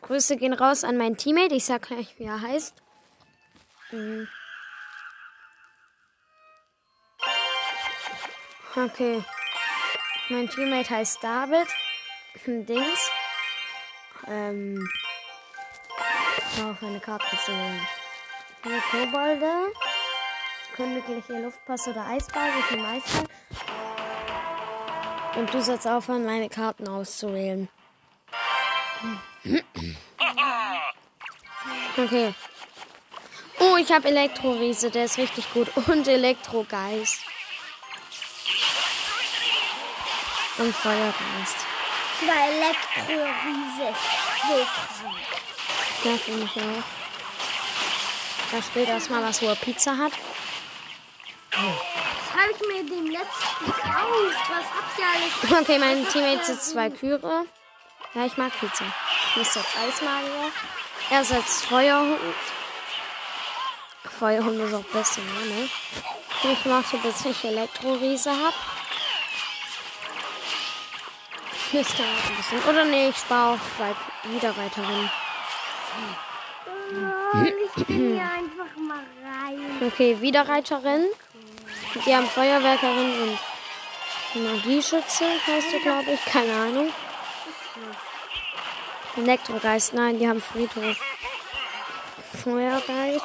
[0.02, 1.54] Grüße gehen raus an meinen Teammate.
[1.54, 2.74] Ich sag gleich, wie er heißt.
[3.90, 4.28] Mhm.
[8.74, 9.24] Okay.
[10.28, 11.66] Mein Teammate heißt David.
[12.46, 13.10] Dings.
[14.28, 14.88] Ähm.
[16.62, 17.86] Auf meine Karten zu nehmen.
[18.62, 19.72] Hier Kobolde.
[20.74, 22.50] Königliche Luftpass oder Eisball.
[22.60, 23.24] Ich nehme Eisball.
[25.36, 27.68] Und du sollst aufhören, meine Karten auszuwählen.
[31.98, 32.34] Okay.
[33.58, 35.68] Oh, ich habe Elektroriese, der ist richtig gut.
[35.88, 37.20] Und Elektrogeist.
[40.58, 41.56] Und Feuergeist.
[42.20, 43.94] Zwei Elektroriese.
[44.46, 44.54] So
[45.00, 45.16] krank.
[46.04, 46.84] Ja, finde ich auch.
[48.52, 50.12] Da spielt erstmal was, wo er Pizza hat.
[51.50, 54.50] Das habe ich mir dem letzten gekauft.
[54.50, 55.62] Was habt ihr alles?
[55.62, 57.46] Okay, mein Teammate sitzt zwei Küre.
[58.16, 58.86] Ja, ich mag Pizza.
[59.34, 60.50] Hier ist jetzt Eismagier.
[61.10, 62.18] Er setzt Feuerhund.
[64.18, 65.68] Feuerhund ist auch besser, ne?
[66.50, 68.54] Ich mache, bis ich Elektroriese habe.
[71.72, 72.62] Das dauert ein bisschen.
[72.62, 75.10] Oder nee, ich spare auf Weit Wiederreiterin.
[76.94, 77.38] Oh,
[77.76, 79.88] ich bin hier einfach mal rein.
[79.92, 81.04] Okay, Wiederreiterin.
[82.06, 83.38] Die haben Feuerwerkerin
[84.34, 86.24] und Magieschütze, heißt du, glaube ich.
[86.24, 86.90] Keine Ahnung.
[89.16, 90.96] Elektrogeist, nein, die haben Friedhof.
[92.42, 93.24] Feuergeist.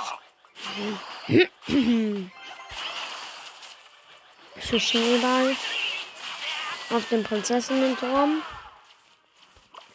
[4.58, 5.56] Für Schneeball.
[6.92, 8.42] Auf dem Prinzessinnen-Turm.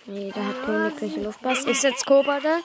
[0.07, 1.65] Nee, der hat königliche Luftpass.
[1.65, 2.63] Ich setze Kobolde.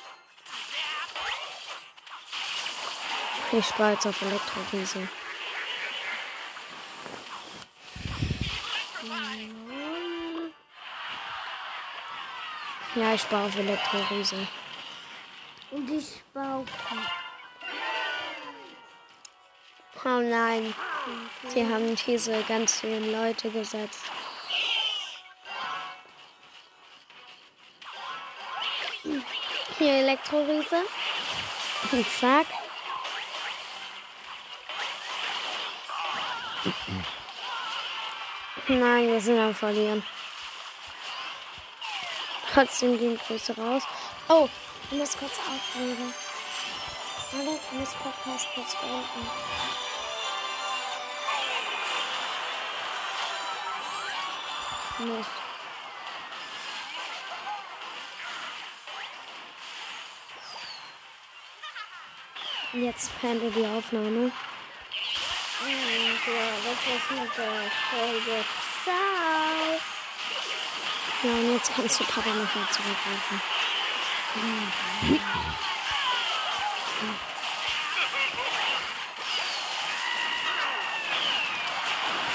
[3.53, 5.09] Ich spare jetzt auf Elektroriese.
[12.93, 14.47] Ja, ich spare auf Elektroriese.
[15.71, 16.65] Und ich baue.
[20.03, 20.73] Oh nein.
[21.55, 24.03] Die haben diese ganz vielen Leute gesetzt.
[29.77, 30.83] Hier Elektroriese.
[31.93, 32.47] Und zack.
[38.67, 40.03] Nein, wir sind am Verlieren.
[42.53, 43.83] Trotzdem gehen Grüße raus.
[44.27, 44.49] Oh,
[44.89, 46.13] ich muss kurz aufregen.
[47.31, 49.29] Ich muss Podcast kurz beenden.
[54.99, 55.29] Nicht.
[62.73, 64.31] Jetzt beende die Aufnahme.
[65.63, 68.45] Und ja, das war's mit der Folge.
[68.83, 69.10] Ciao.
[71.23, 73.41] Ja, und jetzt kannst du Papa nochmal zurückrufen.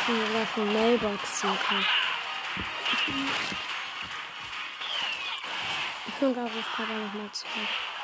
[0.02, 1.86] Ich will auf die Mailbox suchen.
[6.20, 7.95] Und da ruft Papa nochmal zurück.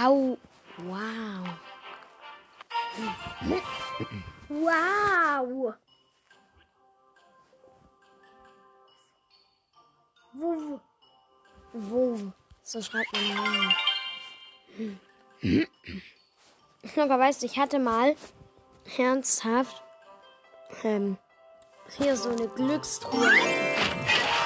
[0.00, 0.38] Wow.
[0.88, 1.44] Wow.
[4.48, 5.74] Wow.
[10.32, 10.80] Wuh.
[11.74, 12.32] Wo?
[12.62, 13.74] So schreibt man Namen.
[16.96, 18.16] Aber weißt du, ich hatte mal
[18.96, 19.82] ernsthaft
[20.82, 21.18] ähm,
[21.98, 23.28] hier so eine Glückstruhe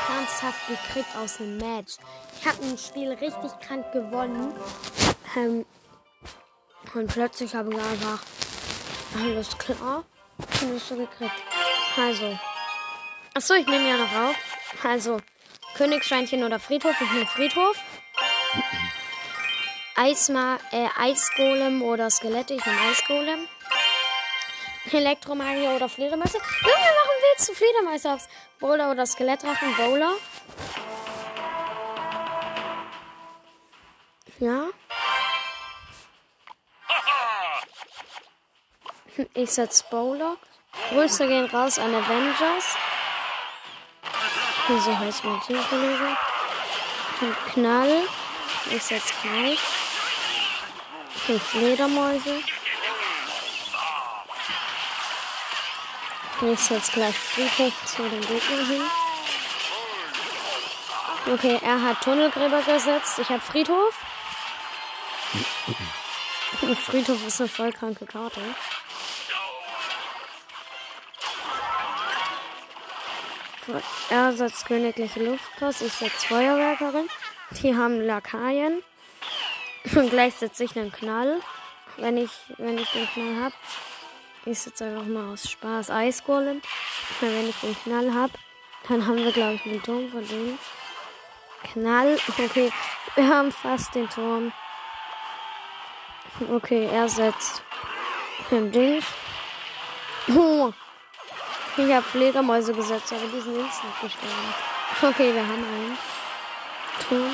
[0.09, 1.99] ernsthaft gekriegt aus einem Match.
[2.41, 4.53] Ich habe ein Spiel richtig krank gewonnen.
[5.37, 5.67] Ähm,
[6.95, 8.21] und plötzlich habe ich einfach
[9.21, 10.05] alles klar
[10.39, 11.35] und das so gekriegt.
[11.97, 12.39] Also.
[13.35, 14.37] Achso, ich nehme ja noch auf.
[14.83, 15.21] Also,
[15.77, 16.95] Königsschweinchen oder Friedhof.
[17.01, 17.77] Ich nehme Friedhof.
[19.97, 22.55] Eisma äh, Eisgolem oder Skelette.
[22.55, 23.49] Ich nehme Eisgolem.
[24.93, 26.39] Elektromagier oder Fledermäuse.
[26.39, 28.29] Junge, warum willst du Fledermäuse aufs
[28.61, 29.75] Bowler oder Skelettdrachen?
[29.77, 30.15] Bowler.
[34.39, 34.69] Ja.
[39.35, 40.37] Ich setz Bowler.
[40.91, 42.77] Grüße gehen raus an Avengers.
[44.67, 46.17] So heißt mein Teamkollege.
[47.53, 48.03] Knall.
[48.71, 49.57] Ich setz Knall.
[51.27, 52.41] Fünf Fledermäuse.
[56.43, 58.83] Ich setz gleich Friedhof zu den Gegnern hin.
[61.33, 63.21] Okay, er hat Tunnelgräber gesetzt.
[63.21, 63.95] Ich habe Friedhof.
[66.87, 68.41] Friedhof ist eine voll kranke Karte.
[74.11, 77.09] Er setzt königliche Luftpost, ich setze Feuerwerkerin.
[77.63, 78.83] Die haben Lakaien.
[79.95, 81.41] Und gleich setze ich einen Knall.
[81.97, 83.53] Wenn ich, wenn ich den Knall hab.
[84.47, 86.61] Ich setze einfach mal aus Spaß Eisgolem.
[87.21, 88.31] Wenn ich den Knall hab,
[88.89, 90.59] dann haben wir, glaube ich, einen Turm von denen.
[91.73, 92.19] Knall.
[92.29, 92.73] Okay,
[93.15, 94.53] wir haben fast den Turm.
[96.51, 97.63] Okay, er setzt
[98.51, 99.03] ein Ding.
[100.29, 100.73] Oh.
[101.77, 104.55] Ich habe Fledermäuse gesetzt, aber die sind instant gestorben.
[105.03, 105.99] Okay, wir haben einen.
[107.09, 107.33] Turm.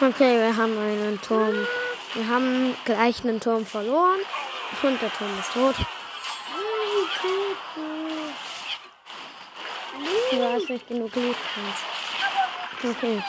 [0.00, 1.66] Okay, wir haben einen Turm.
[2.14, 4.20] Wir haben gleich einen Turm verloren.
[4.82, 5.74] Und der Turm ist tot.
[10.30, 11.36] Du hast nicht genug Lied.
[12.82, 13.22] Okay.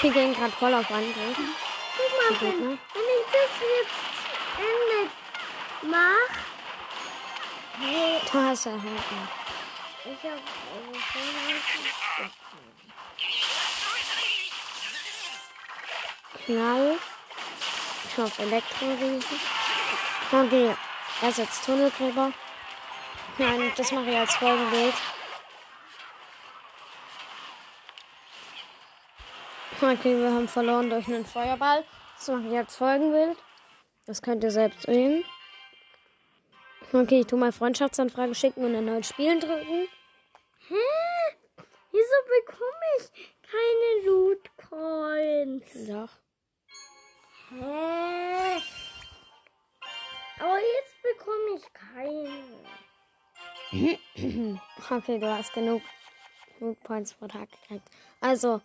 [0.00, 1.36] Wir gehen gerade voll auf Angriff.
[1.36, 3.98] Guck mal, wenn, wenn ich das jetzt
[4.58, 5.10] Ende
[5.82, 6.36] mach.
[7.80, 9.28] Hey, Du hast erhalten.
[10.04, 10.38] ich hab.
[16.44, 16.96] Knall.
[18.08, 19.24] Ich auf Elektroriesen.
[20.32, 20.74] Okay,
[21.22, 22.32] er setzt Tunnelgräber.
[23.38, 24.94] Nein, das mache ich als Folgenbild.
[29.80, 31.84] Okay, wir haben verloren durch einen Feuerball.
[32.16, 33.38] Das mache ich als Folgenbild.
[34.06, 35.24] Das könnt ihr selbst sehen.
[36.92, 39.86] Okay, ich tue mal Freundschaftsanfrage schicken und erneut spielen drücken.
[40.66, 40.74] Hä?
[41.92, 43.08] Wieso bekomme ich
[43.42, 45.86] keine Loot Coins?
[45.86, 46.10] Doch.
[47.50, 48.60] Hä?
[50.40, 52.30] Aber jetzt bekomme ich keine.
[54.90, 55.82] Okay, du hast genug
[56.58, 57.88] Loot Points pro Tag gekriegt.
[58.20, 58.60] Also,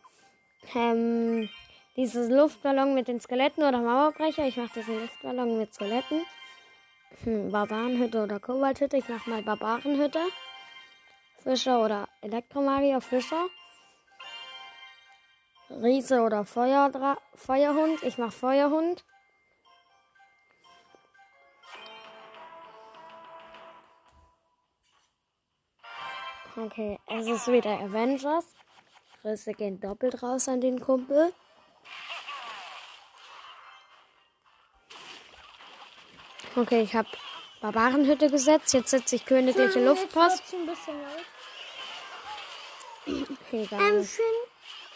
[0.75, 1.49] ähm,
[1.95, 4.47] dieses Luftballon mit den Skeletten oder Mauerbrecher.
[4.47, 6.21] Ich mache diesen Luftballon mit Skeletten.
[7.23, 8.97] Hm, Barbarenhütte oder Kobalthütte.
[8.97, 10.19] Ich mache mal Barbarenhütte.
[11.43, 13.47] Fischer oder Elektromagier Fischer.
[15.69, 18.01] Riese oder Feuerdra Feuerhund.
[18.03, 19.03] Ich mach Feuerhund.
[26.55, 28.45] Okay, es ist wieder Avengers.
[29.23, 31.33] Risse gehen doppelt raus an den Kumpel.
[36.55, 37.07] Okay, ich habe
[37.61, 38.73] Barbarenhütte gesetzt.
[38.73, 40.43] Jetzt setze ich königliche Luftpost.
[40.51, 41.25] Bisschen laut.
[43.51, 43.81] Egal.
[43.81, 44.25] Ähm, Finn,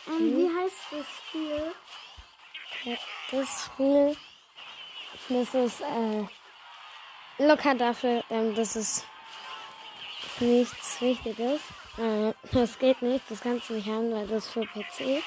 [0.08, 1.74] ähm, wie heißt das Spiel?
[3.32, 4.18] Das Spiel,
[5.28, 9.06] das ist äh, locker dafür, ähm, das ist
[10.40, 11.60] nichts Wichtiges.
[11.98, 15.24] Äh, das geht nicht, das kannst du nicht haben, weil das ist für PC.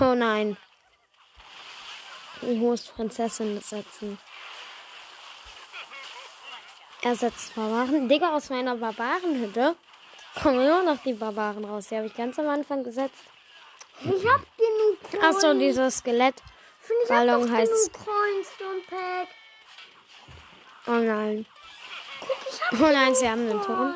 [0.00, 0.56] Oh nein.
[2.42, 4.18] Ich muss Prinzessin setzen.
[7.02, 8.08] Er setzt Barbaren.
[8.08, 9.76] Digga, aus meiner Barbarenhütte
[10.42, 11.86] kommen immer noch die Barbaren raus.
[11.88, 13.24] Die habe ich ganz am Anfang gesetzt.
[14.00, 15.24] Ich hab genug Coins.
[15.24, 16.34] Achso, dieses Skelett.
[17.08, 18.48] Ballon heißt- Coins.
[20.88, 21.46] Oh nein.
[22.72, 23.94] Oh nein, sie haben einen Turm.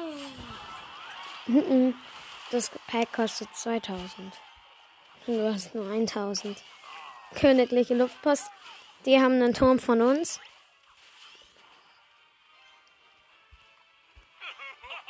[1.47, 1.95] Mhm.
[2.51, 4.33] Das Pack kostet 2000.
[5.27, 6.57] Und du hast nur 1000.
[7.35, 8.51] Königliche Luftpost.
[9.07, 10.41] Die haben einen Turm von uns.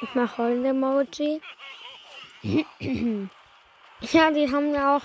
[0.03, 1.43] Ich mach Heulen-Emoji.
[2.43, 5.03] ja, die haben ja auch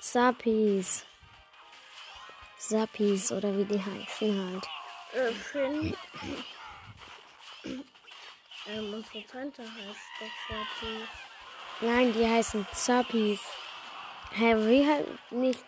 [0.00, 1.06] Sapis.
[2.58, 4.68] Sapis oder wie die heißen halt.
[7.64, 7.68] Äh,
[8.68, 11.08] ähm, unsere Tante heißt doch Sapi.
[11.82, 13.40] Nein, die heißen Zappies.
[14.32, 15.64] Hä, wie halt nicht.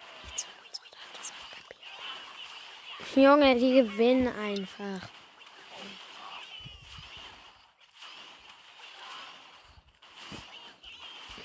[3.15, 5.09] Junge, die gewinnen einfach.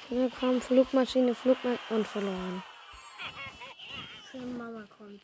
[0.10, 2.64] Hier kommt Flugmaschine, Flugmaschine und verloren.
[4.32, 5.22] Finn, Mama kommt.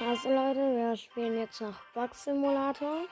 [0.00, 3.06] Also Leute, wir spielen jetzt noch Box Simulator.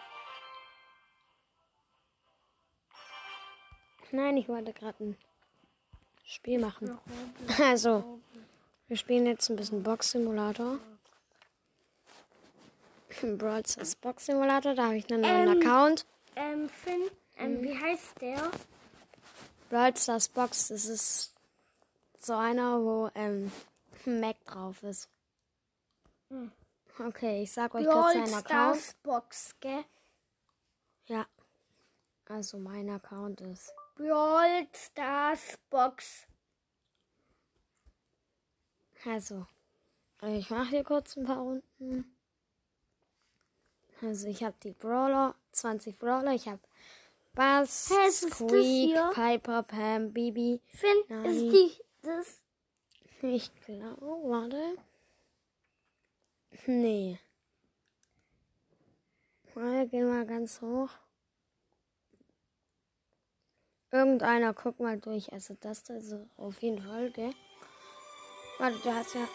[4.14, 5.16] Nein, ich wollte gerade ein
[6.24, 6.96] Spiel machen.
[7.60, 8.20] Also,
[8.86, 10.78] wir spielen jetzt ein bisschen Box Simulator.
[13.38, 15.60] Brawl Stars Box Simulator, da habe ich einen neuen Ähm.
[15.60, 16.06] Account.
[16.36, 17.02] Ähm, Finn,
[17.38, 18.50] ähm, wie heißt der?
[19.68, 21.34] Brawl Stars Box, das ist
[22.20, 23.50] so einer, wo ähm,
[24.04, 25.08] Mac drauf ist.
[26.30, 26.52] Hm.
[27.00, 28.44] Okay, ich sag euch kurz Brawl seinen Account.
[28.46, 29.84] Stars Box, gell?
[31.06, 31.26] Ja.
[32.28, 33.72] Also mein Account ist.
[33.94, 36.26] Brawl Stars Box.
[39.04, 39.46] Also,
[40.22, 42.16] ich mache hier kurz ein paar Runden.
[44.00, 46.32] Also ich habe die Brawler, 20 Brawler.
[46.34, 46.60] Ich habe
[47.34, 48.96] Bass, das Squeak?
[49.12, 50.60] Piper, Pam, Bibi.
[50.66, 51.24] Finn, Nein.
[51.24, 51.72] ist die,
[52.02, 52.42] das,
[53.22, 54.76] Ich glaube, warte.
[56.66, 57.18] Nee.
[59.54, 60.90] Mal, geh mal ganz hoch.
[63.94, 65.32] Irgendeiner, guck mal durch.
[65.32, 67.32] Also das da ist auf jeden Fall, gell?
[68.58, 69.28] Warte, du hast ja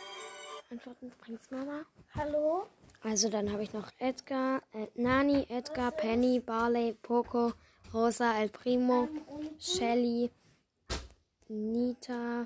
[0.70, 1.86] Antworten, bringst Mama.
[2.14, 2.66] hallo?
[3.02, 7.54] Also dann habe ich noch Edgar, äh, Nani, Edgar, Penny, Barley, Poco,
[7.94, 9.08] Rosa, El Primo,
[9.58, 10.30] Shelly,
[11.48, 12.46] Nita,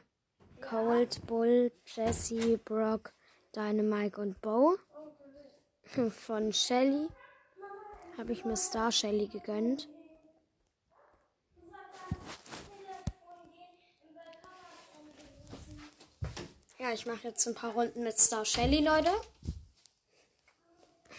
[0.62, 3.12] Cold, Bull, Jesse, Brock,
[3.56, 4.78] Dynamite und Bo.
[6.12, 7.08] Von Shelly
[8.20, 9.90] habe ich mir Star Shelly gegönnt.
[16.84, 19.10] Ja, ich mache jetzt ein paar Runden mit Star Shelly, Leute.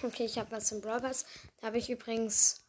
[0.03, 1.25] Okay, ich habe was im Pass.
[1.59, 2.67] Da habe ich übrigens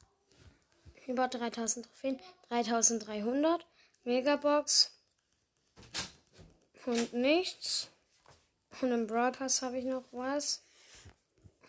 [1.06, 2.22] über 3000 Trophäen.
[2.48, 3.68] 3300.
[4.06, 4.98] Megabox.
[6.86, 7.90] Und nichts.
[8.80, 10.64] Und im Pass habe ich noch was.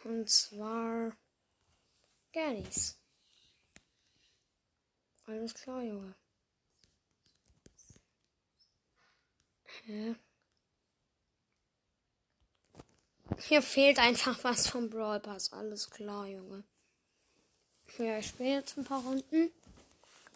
[0.04, 1.10] Und zwar
[2.32, 3.00] nichts.
[5.26, 6.14] Alles klar, Junge.
[9.86, 10.14] Hä?
[13.38, 15.52] Hier fehlt einfach was vom Brawl Pass.
[15.52, 16.64] Alles klar, Junge.
[17.98, 19.50] Ja, ich spiele jetzt ein paar Runden.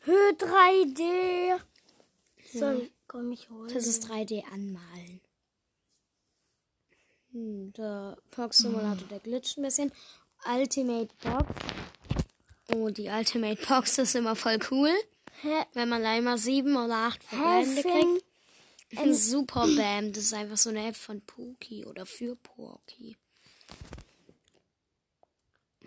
[0.02, 1.60] Höhe 3D.
[2.52, 3.72] So, komm ich holen.
[3.72, 5.20] Das ist 3D anmalen.
[7.32, 9.92] Hm, der Box Simulator, der glitscht ein bisschen.
[10.44, 11.46] Ultimate Box.
[12.74, 14.92] Oh, die Ultimate Box ist immer voll cool.
[15.42, 15.64] Hä?
[15.74, 18.22] Wenn man da immer sieben oder acht Hä, Verbleibende
[18.90, 19.04] Finn?
[19.04, 19.16] kriegt.
[19.16, 20.12] Super Bam.
[20.12, 23.16] Das ist einfach so eine App von Pookie oder für Pookie.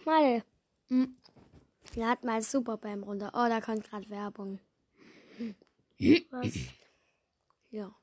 [0.06, 0.44] Mal.
[0.88, 1.18] Hm.
[1.96, 3.32] Lad mal Super Bam runter.
[3.34, 4.60] Oh, da kommt gerade Werbung.
[6.32, 6.54] Was?
[7.72, 7.94] Ja.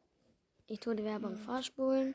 [0.66, 2.14] Ich tue die Werbung vorspulen.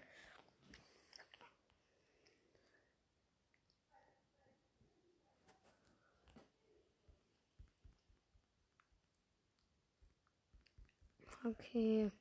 [11.44, 12.12] Okay.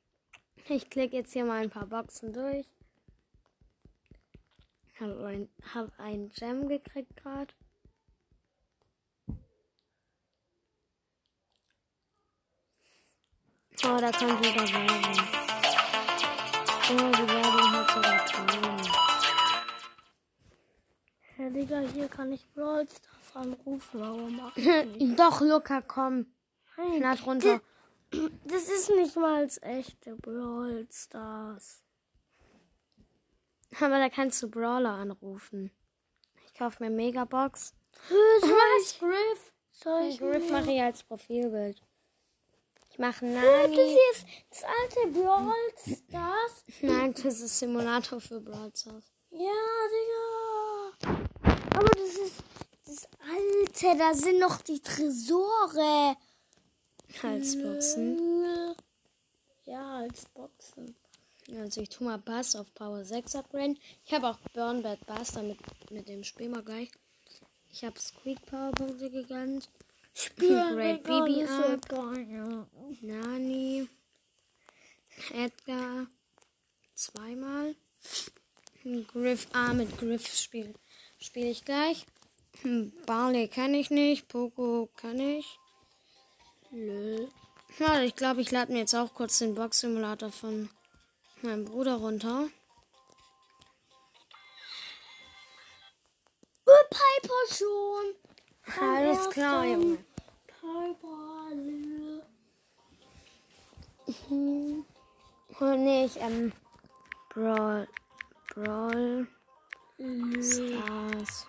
[0.67, 2.65] Ich klicke jetzt hier mal ein paar Boxen durch.
[4.99, 7.53] Habe ein, hab ein Gem gekriegt gerade.
[13.83, 15.27] Oh, da kommt wieder Werbung.
[16.89, 18.45] Oh, die Werbung hat sogar Ton.
[21.37, 25.19] Ja, Digga, hier kann ich Brawl Stars anrufen, aber mach ich nicht.
[25.19, 26.25] Doch, Luca, komm.
[26.75, 27.61] Nein, Lad runter.
[28.11, 31.81] Das ist nicht mal als echte Brawl Stars.
[33.79, 35.71] Aber da kannst du Brawler anrufen.
[36.45, 37.73] Ich kaufe mir Megabox.
[38.09, 38.99] Was?
[38.99, 39.53] Griff?
[39.71, 41.81] Soll ich Griff mache ich als Profilbild.
[42.91, 43.75] Ich mache Das Nani.
[43.75, 46.63] hier ist das alte Brawl Stars.
[46.81, 49.11] Nein, das ist Simulator für Brawl Stars.
[49.31, 49.51] Ja,
[49.91, 51.19] Digga.
[51.75, 52.43] Aber das ist
[52.85, 53.97] das alte.
[53.97, 56.15] Da sind noch die Tresore.
[57.23, 58.75] Halsboxen.
[59.65, 60.95] Ja, als Boxen.
[61.59, 63.79] Also ich tue mal Bass auf Power 6 upgraden.
[64.05, 65.57] Ich habe auch Burn Bad Bass, damit
[65.91, 66.89] mit dem spielen wir gleich.
[67.71, 69.69] Ich habe Squeak Powerpunkte gegönnt.
[70.37, 71.81] Great Bibi ab.
[73.01, 73.89] Nani.
[75.33, 76.07] Edgar.
[76.93, 77.75] Zweimal.
[79.07, 80.73] Griff A mit Griff spiele
[81.17, 82.05] spiel ich gleich.
[82.61, 84.27] Hm, Barley kann ich nicht.
[84.27, 85.59] Poco kann ich.
[86.75, 87.27] Nö.
[87.79, 90.69] Ja, ich glaube, ich lade mir jetzt auch kurz den Box-Simulator von
[91.41, 92.49] meinem Bruder runter.
[96.65, 98.83] Oh, Piper schon.
[98.83, 99.97] Alles klar, Junge.
[100.47, 101.55] Piper.
[101.55, 102.21] nö.
[105.61, 106.51] Oh, nee, ich, ähm,
[107.29, 107.87] Brawl,
[108.53, 109.27] Brawl,
[109.97, 110.43] Nö.
[110.43, 111.47] Stars,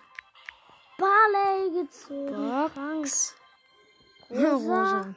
[0.97, 2.71] Barley gezogen.
[2.73, 3.35] Box,
[4.29, 4.53] Rosa.
[4.53, 5.15] Rosa.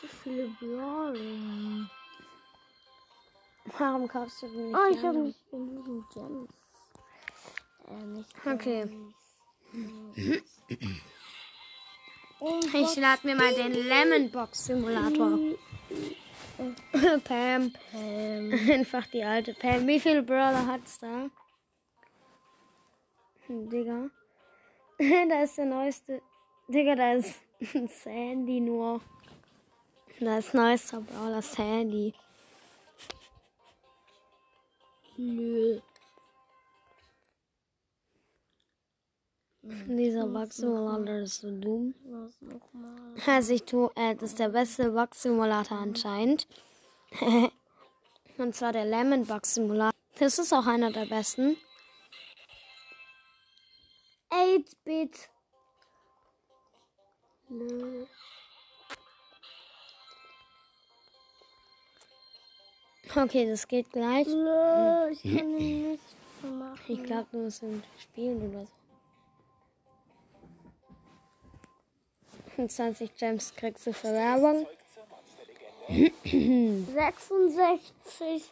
[0.00, 1.90] So viele Brawler.
[3.78, 6.52] Warum kaufst du denn nicht Oh, ich habe nicht genügend Gems.
[7.88, 8.86] Äh, nicht Okay.
[10.14, 10.52] Gems.
[12.74, 15.38] Ich lade mir mal den Lemon Box Simulator.
[17.24, 17.72] Pam.
[17.94, 19.86] Ähm, Einfach die alte Pam.
[19.86, 21.30] Wie viele Brawler hat's da?
[23.48, 24.10] Digga.
[25.28, 26.22] da ist der neueste.
[26.68, 27.34] Digga, da ist
[28.02, 29.00] Sandy nur.
[30.20, 32.14] Da ist neuester Brawler Sandy.
[35.16, 35.80] nö.
[39.62, 41.94] Dieser Box Simulator ist so dumm.
[42.04, 43.14] Was nochmal?
[43.26, 46.46] Also ich tue, äh, das ist der beste Box Simulator anscheinend.
[48.38, 49.98] Und zwar der Lemon Box Simulator.
[50.18, 51.56] Das ist auch einer der besten.
[54.30, 55.30] 8-Bit.
[57.54, 58.06] Nö.
[63.14, 64.26] Okay, das geht gleich.
[64.26, 66.80] Nö, ich kann nichts machen.
[66.88, 68.66] Ich glaube, musst ihn spielen oder
[72.56, 72.66] so.
[72.68, 74.66] 20 Gems kriegst du für Werbung.
[76.94, 78.50] 66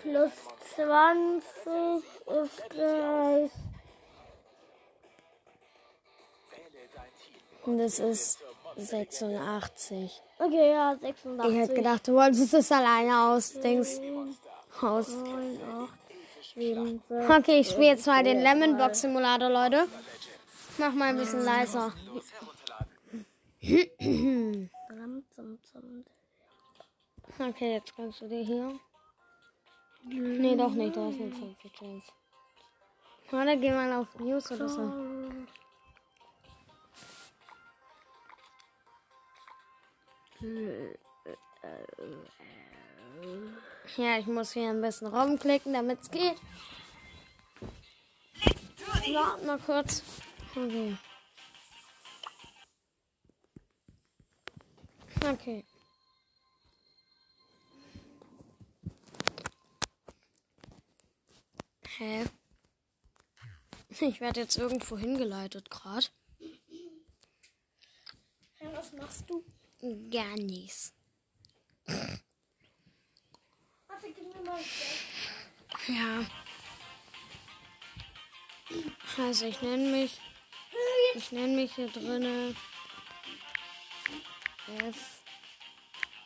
[0.00, 0.32] plus
[0.76, 3.50] 20 ist gleich.
[7.66, 8.38] Und das ist
[8.76, 10.22] 86.
[10.38, 11.52] Okay, ja, 86.
[11.52, 13.52] Ich hätte gedacht, du wolltest es alleine aus.
[13.54, 14.00] Dings
[14.80, 15.08] aus.
[15.08, 15.90] 9, 8,
[16.54, 17.30] 7, 6.
[17.30, 19.86] Okay, ich spiele jetzt mal den Lemon Box Simulator, Leute.
[20.78, 21.92] Mach mal ein bisschen leiser.
[27.38, 28.78] Okay, jetzt kannst du dir hier.
[30.06, 32.04] Nee, doch nicht, da ist nur 20 Gems.
[33.32, 35.13] Oder geh mal auf News oder so.
[43.96, 46.36] Ja, ich muss hier ein bisschen rumklicken, damit es geht.
[49.12, 50.02] Warte mal kurz.
[50.50, 50.96] Okay.
[55.24, 55.64] Okay.
[61.96, 62.24] Hä?
[63.88, 66.06] Ich werde jetzt irgendwo hingeleitet gerade.
[68.60, 69.44] Ja, was machst du?
[69.84, 70.94] Gar nichts.
[75.86, 76.24] Ja.
[79.18, 80.18] Also ich nenne mich.
[81.14, 82.56] Ich nenne mich hier drinne
[84.78, 85.22] F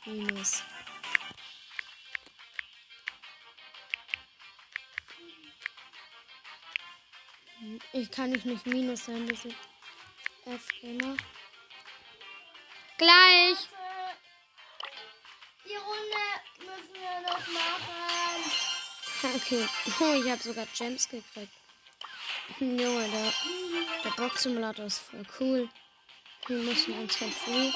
[0.07, 0.63] Minus.
[7.93, 9.57] Ich kann nicht nicht Minus sein, das ist
[10.47, 11.17] F-Gamer.
[12.99, 13.59] Gleich!
[15.65, 16.25] Die Runde
[16.59, 18.53] müssen wir noch machen.
[19.37, 19.69] Okay.
[19.99, 21.53] Oh, ich habe sogar Gems gekriegt.
[22.61, 23.33] Junge, der,
[24.05, 25.69] der Box-Simulator ist voll cool.
[26.47, 27.73] Wir müssen uns von früh.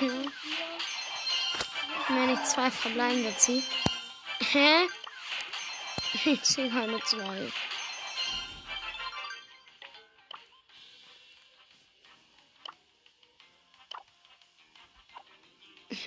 [2.08, 3.62] Wenn ich zwei verbleibende ziehe.
[4.50, 4.88] Hä?
[6.24, 7.52] Ich ziehe keine zwei.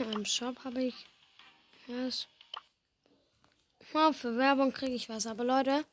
[0.02, 1.06] Ja, Im Shop habe ich.
[1.86, 2.28] Was?
[3.93, 5.28] Ja, für Werbung kriege ich was.
[5.28, 5.86] Aber Leute,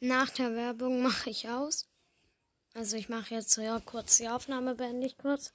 [0.00, 1.88] nach der Werbung mache ich aus.
[2.74, 5.50] Also ich mache jetzt ja kurz die Aufnahme, beende ich kurz.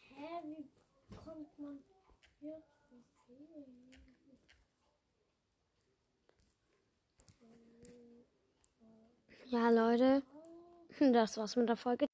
[9.45, 10.23] Ja, Leute,
[10.99, 12.07] das war's mit der Folge.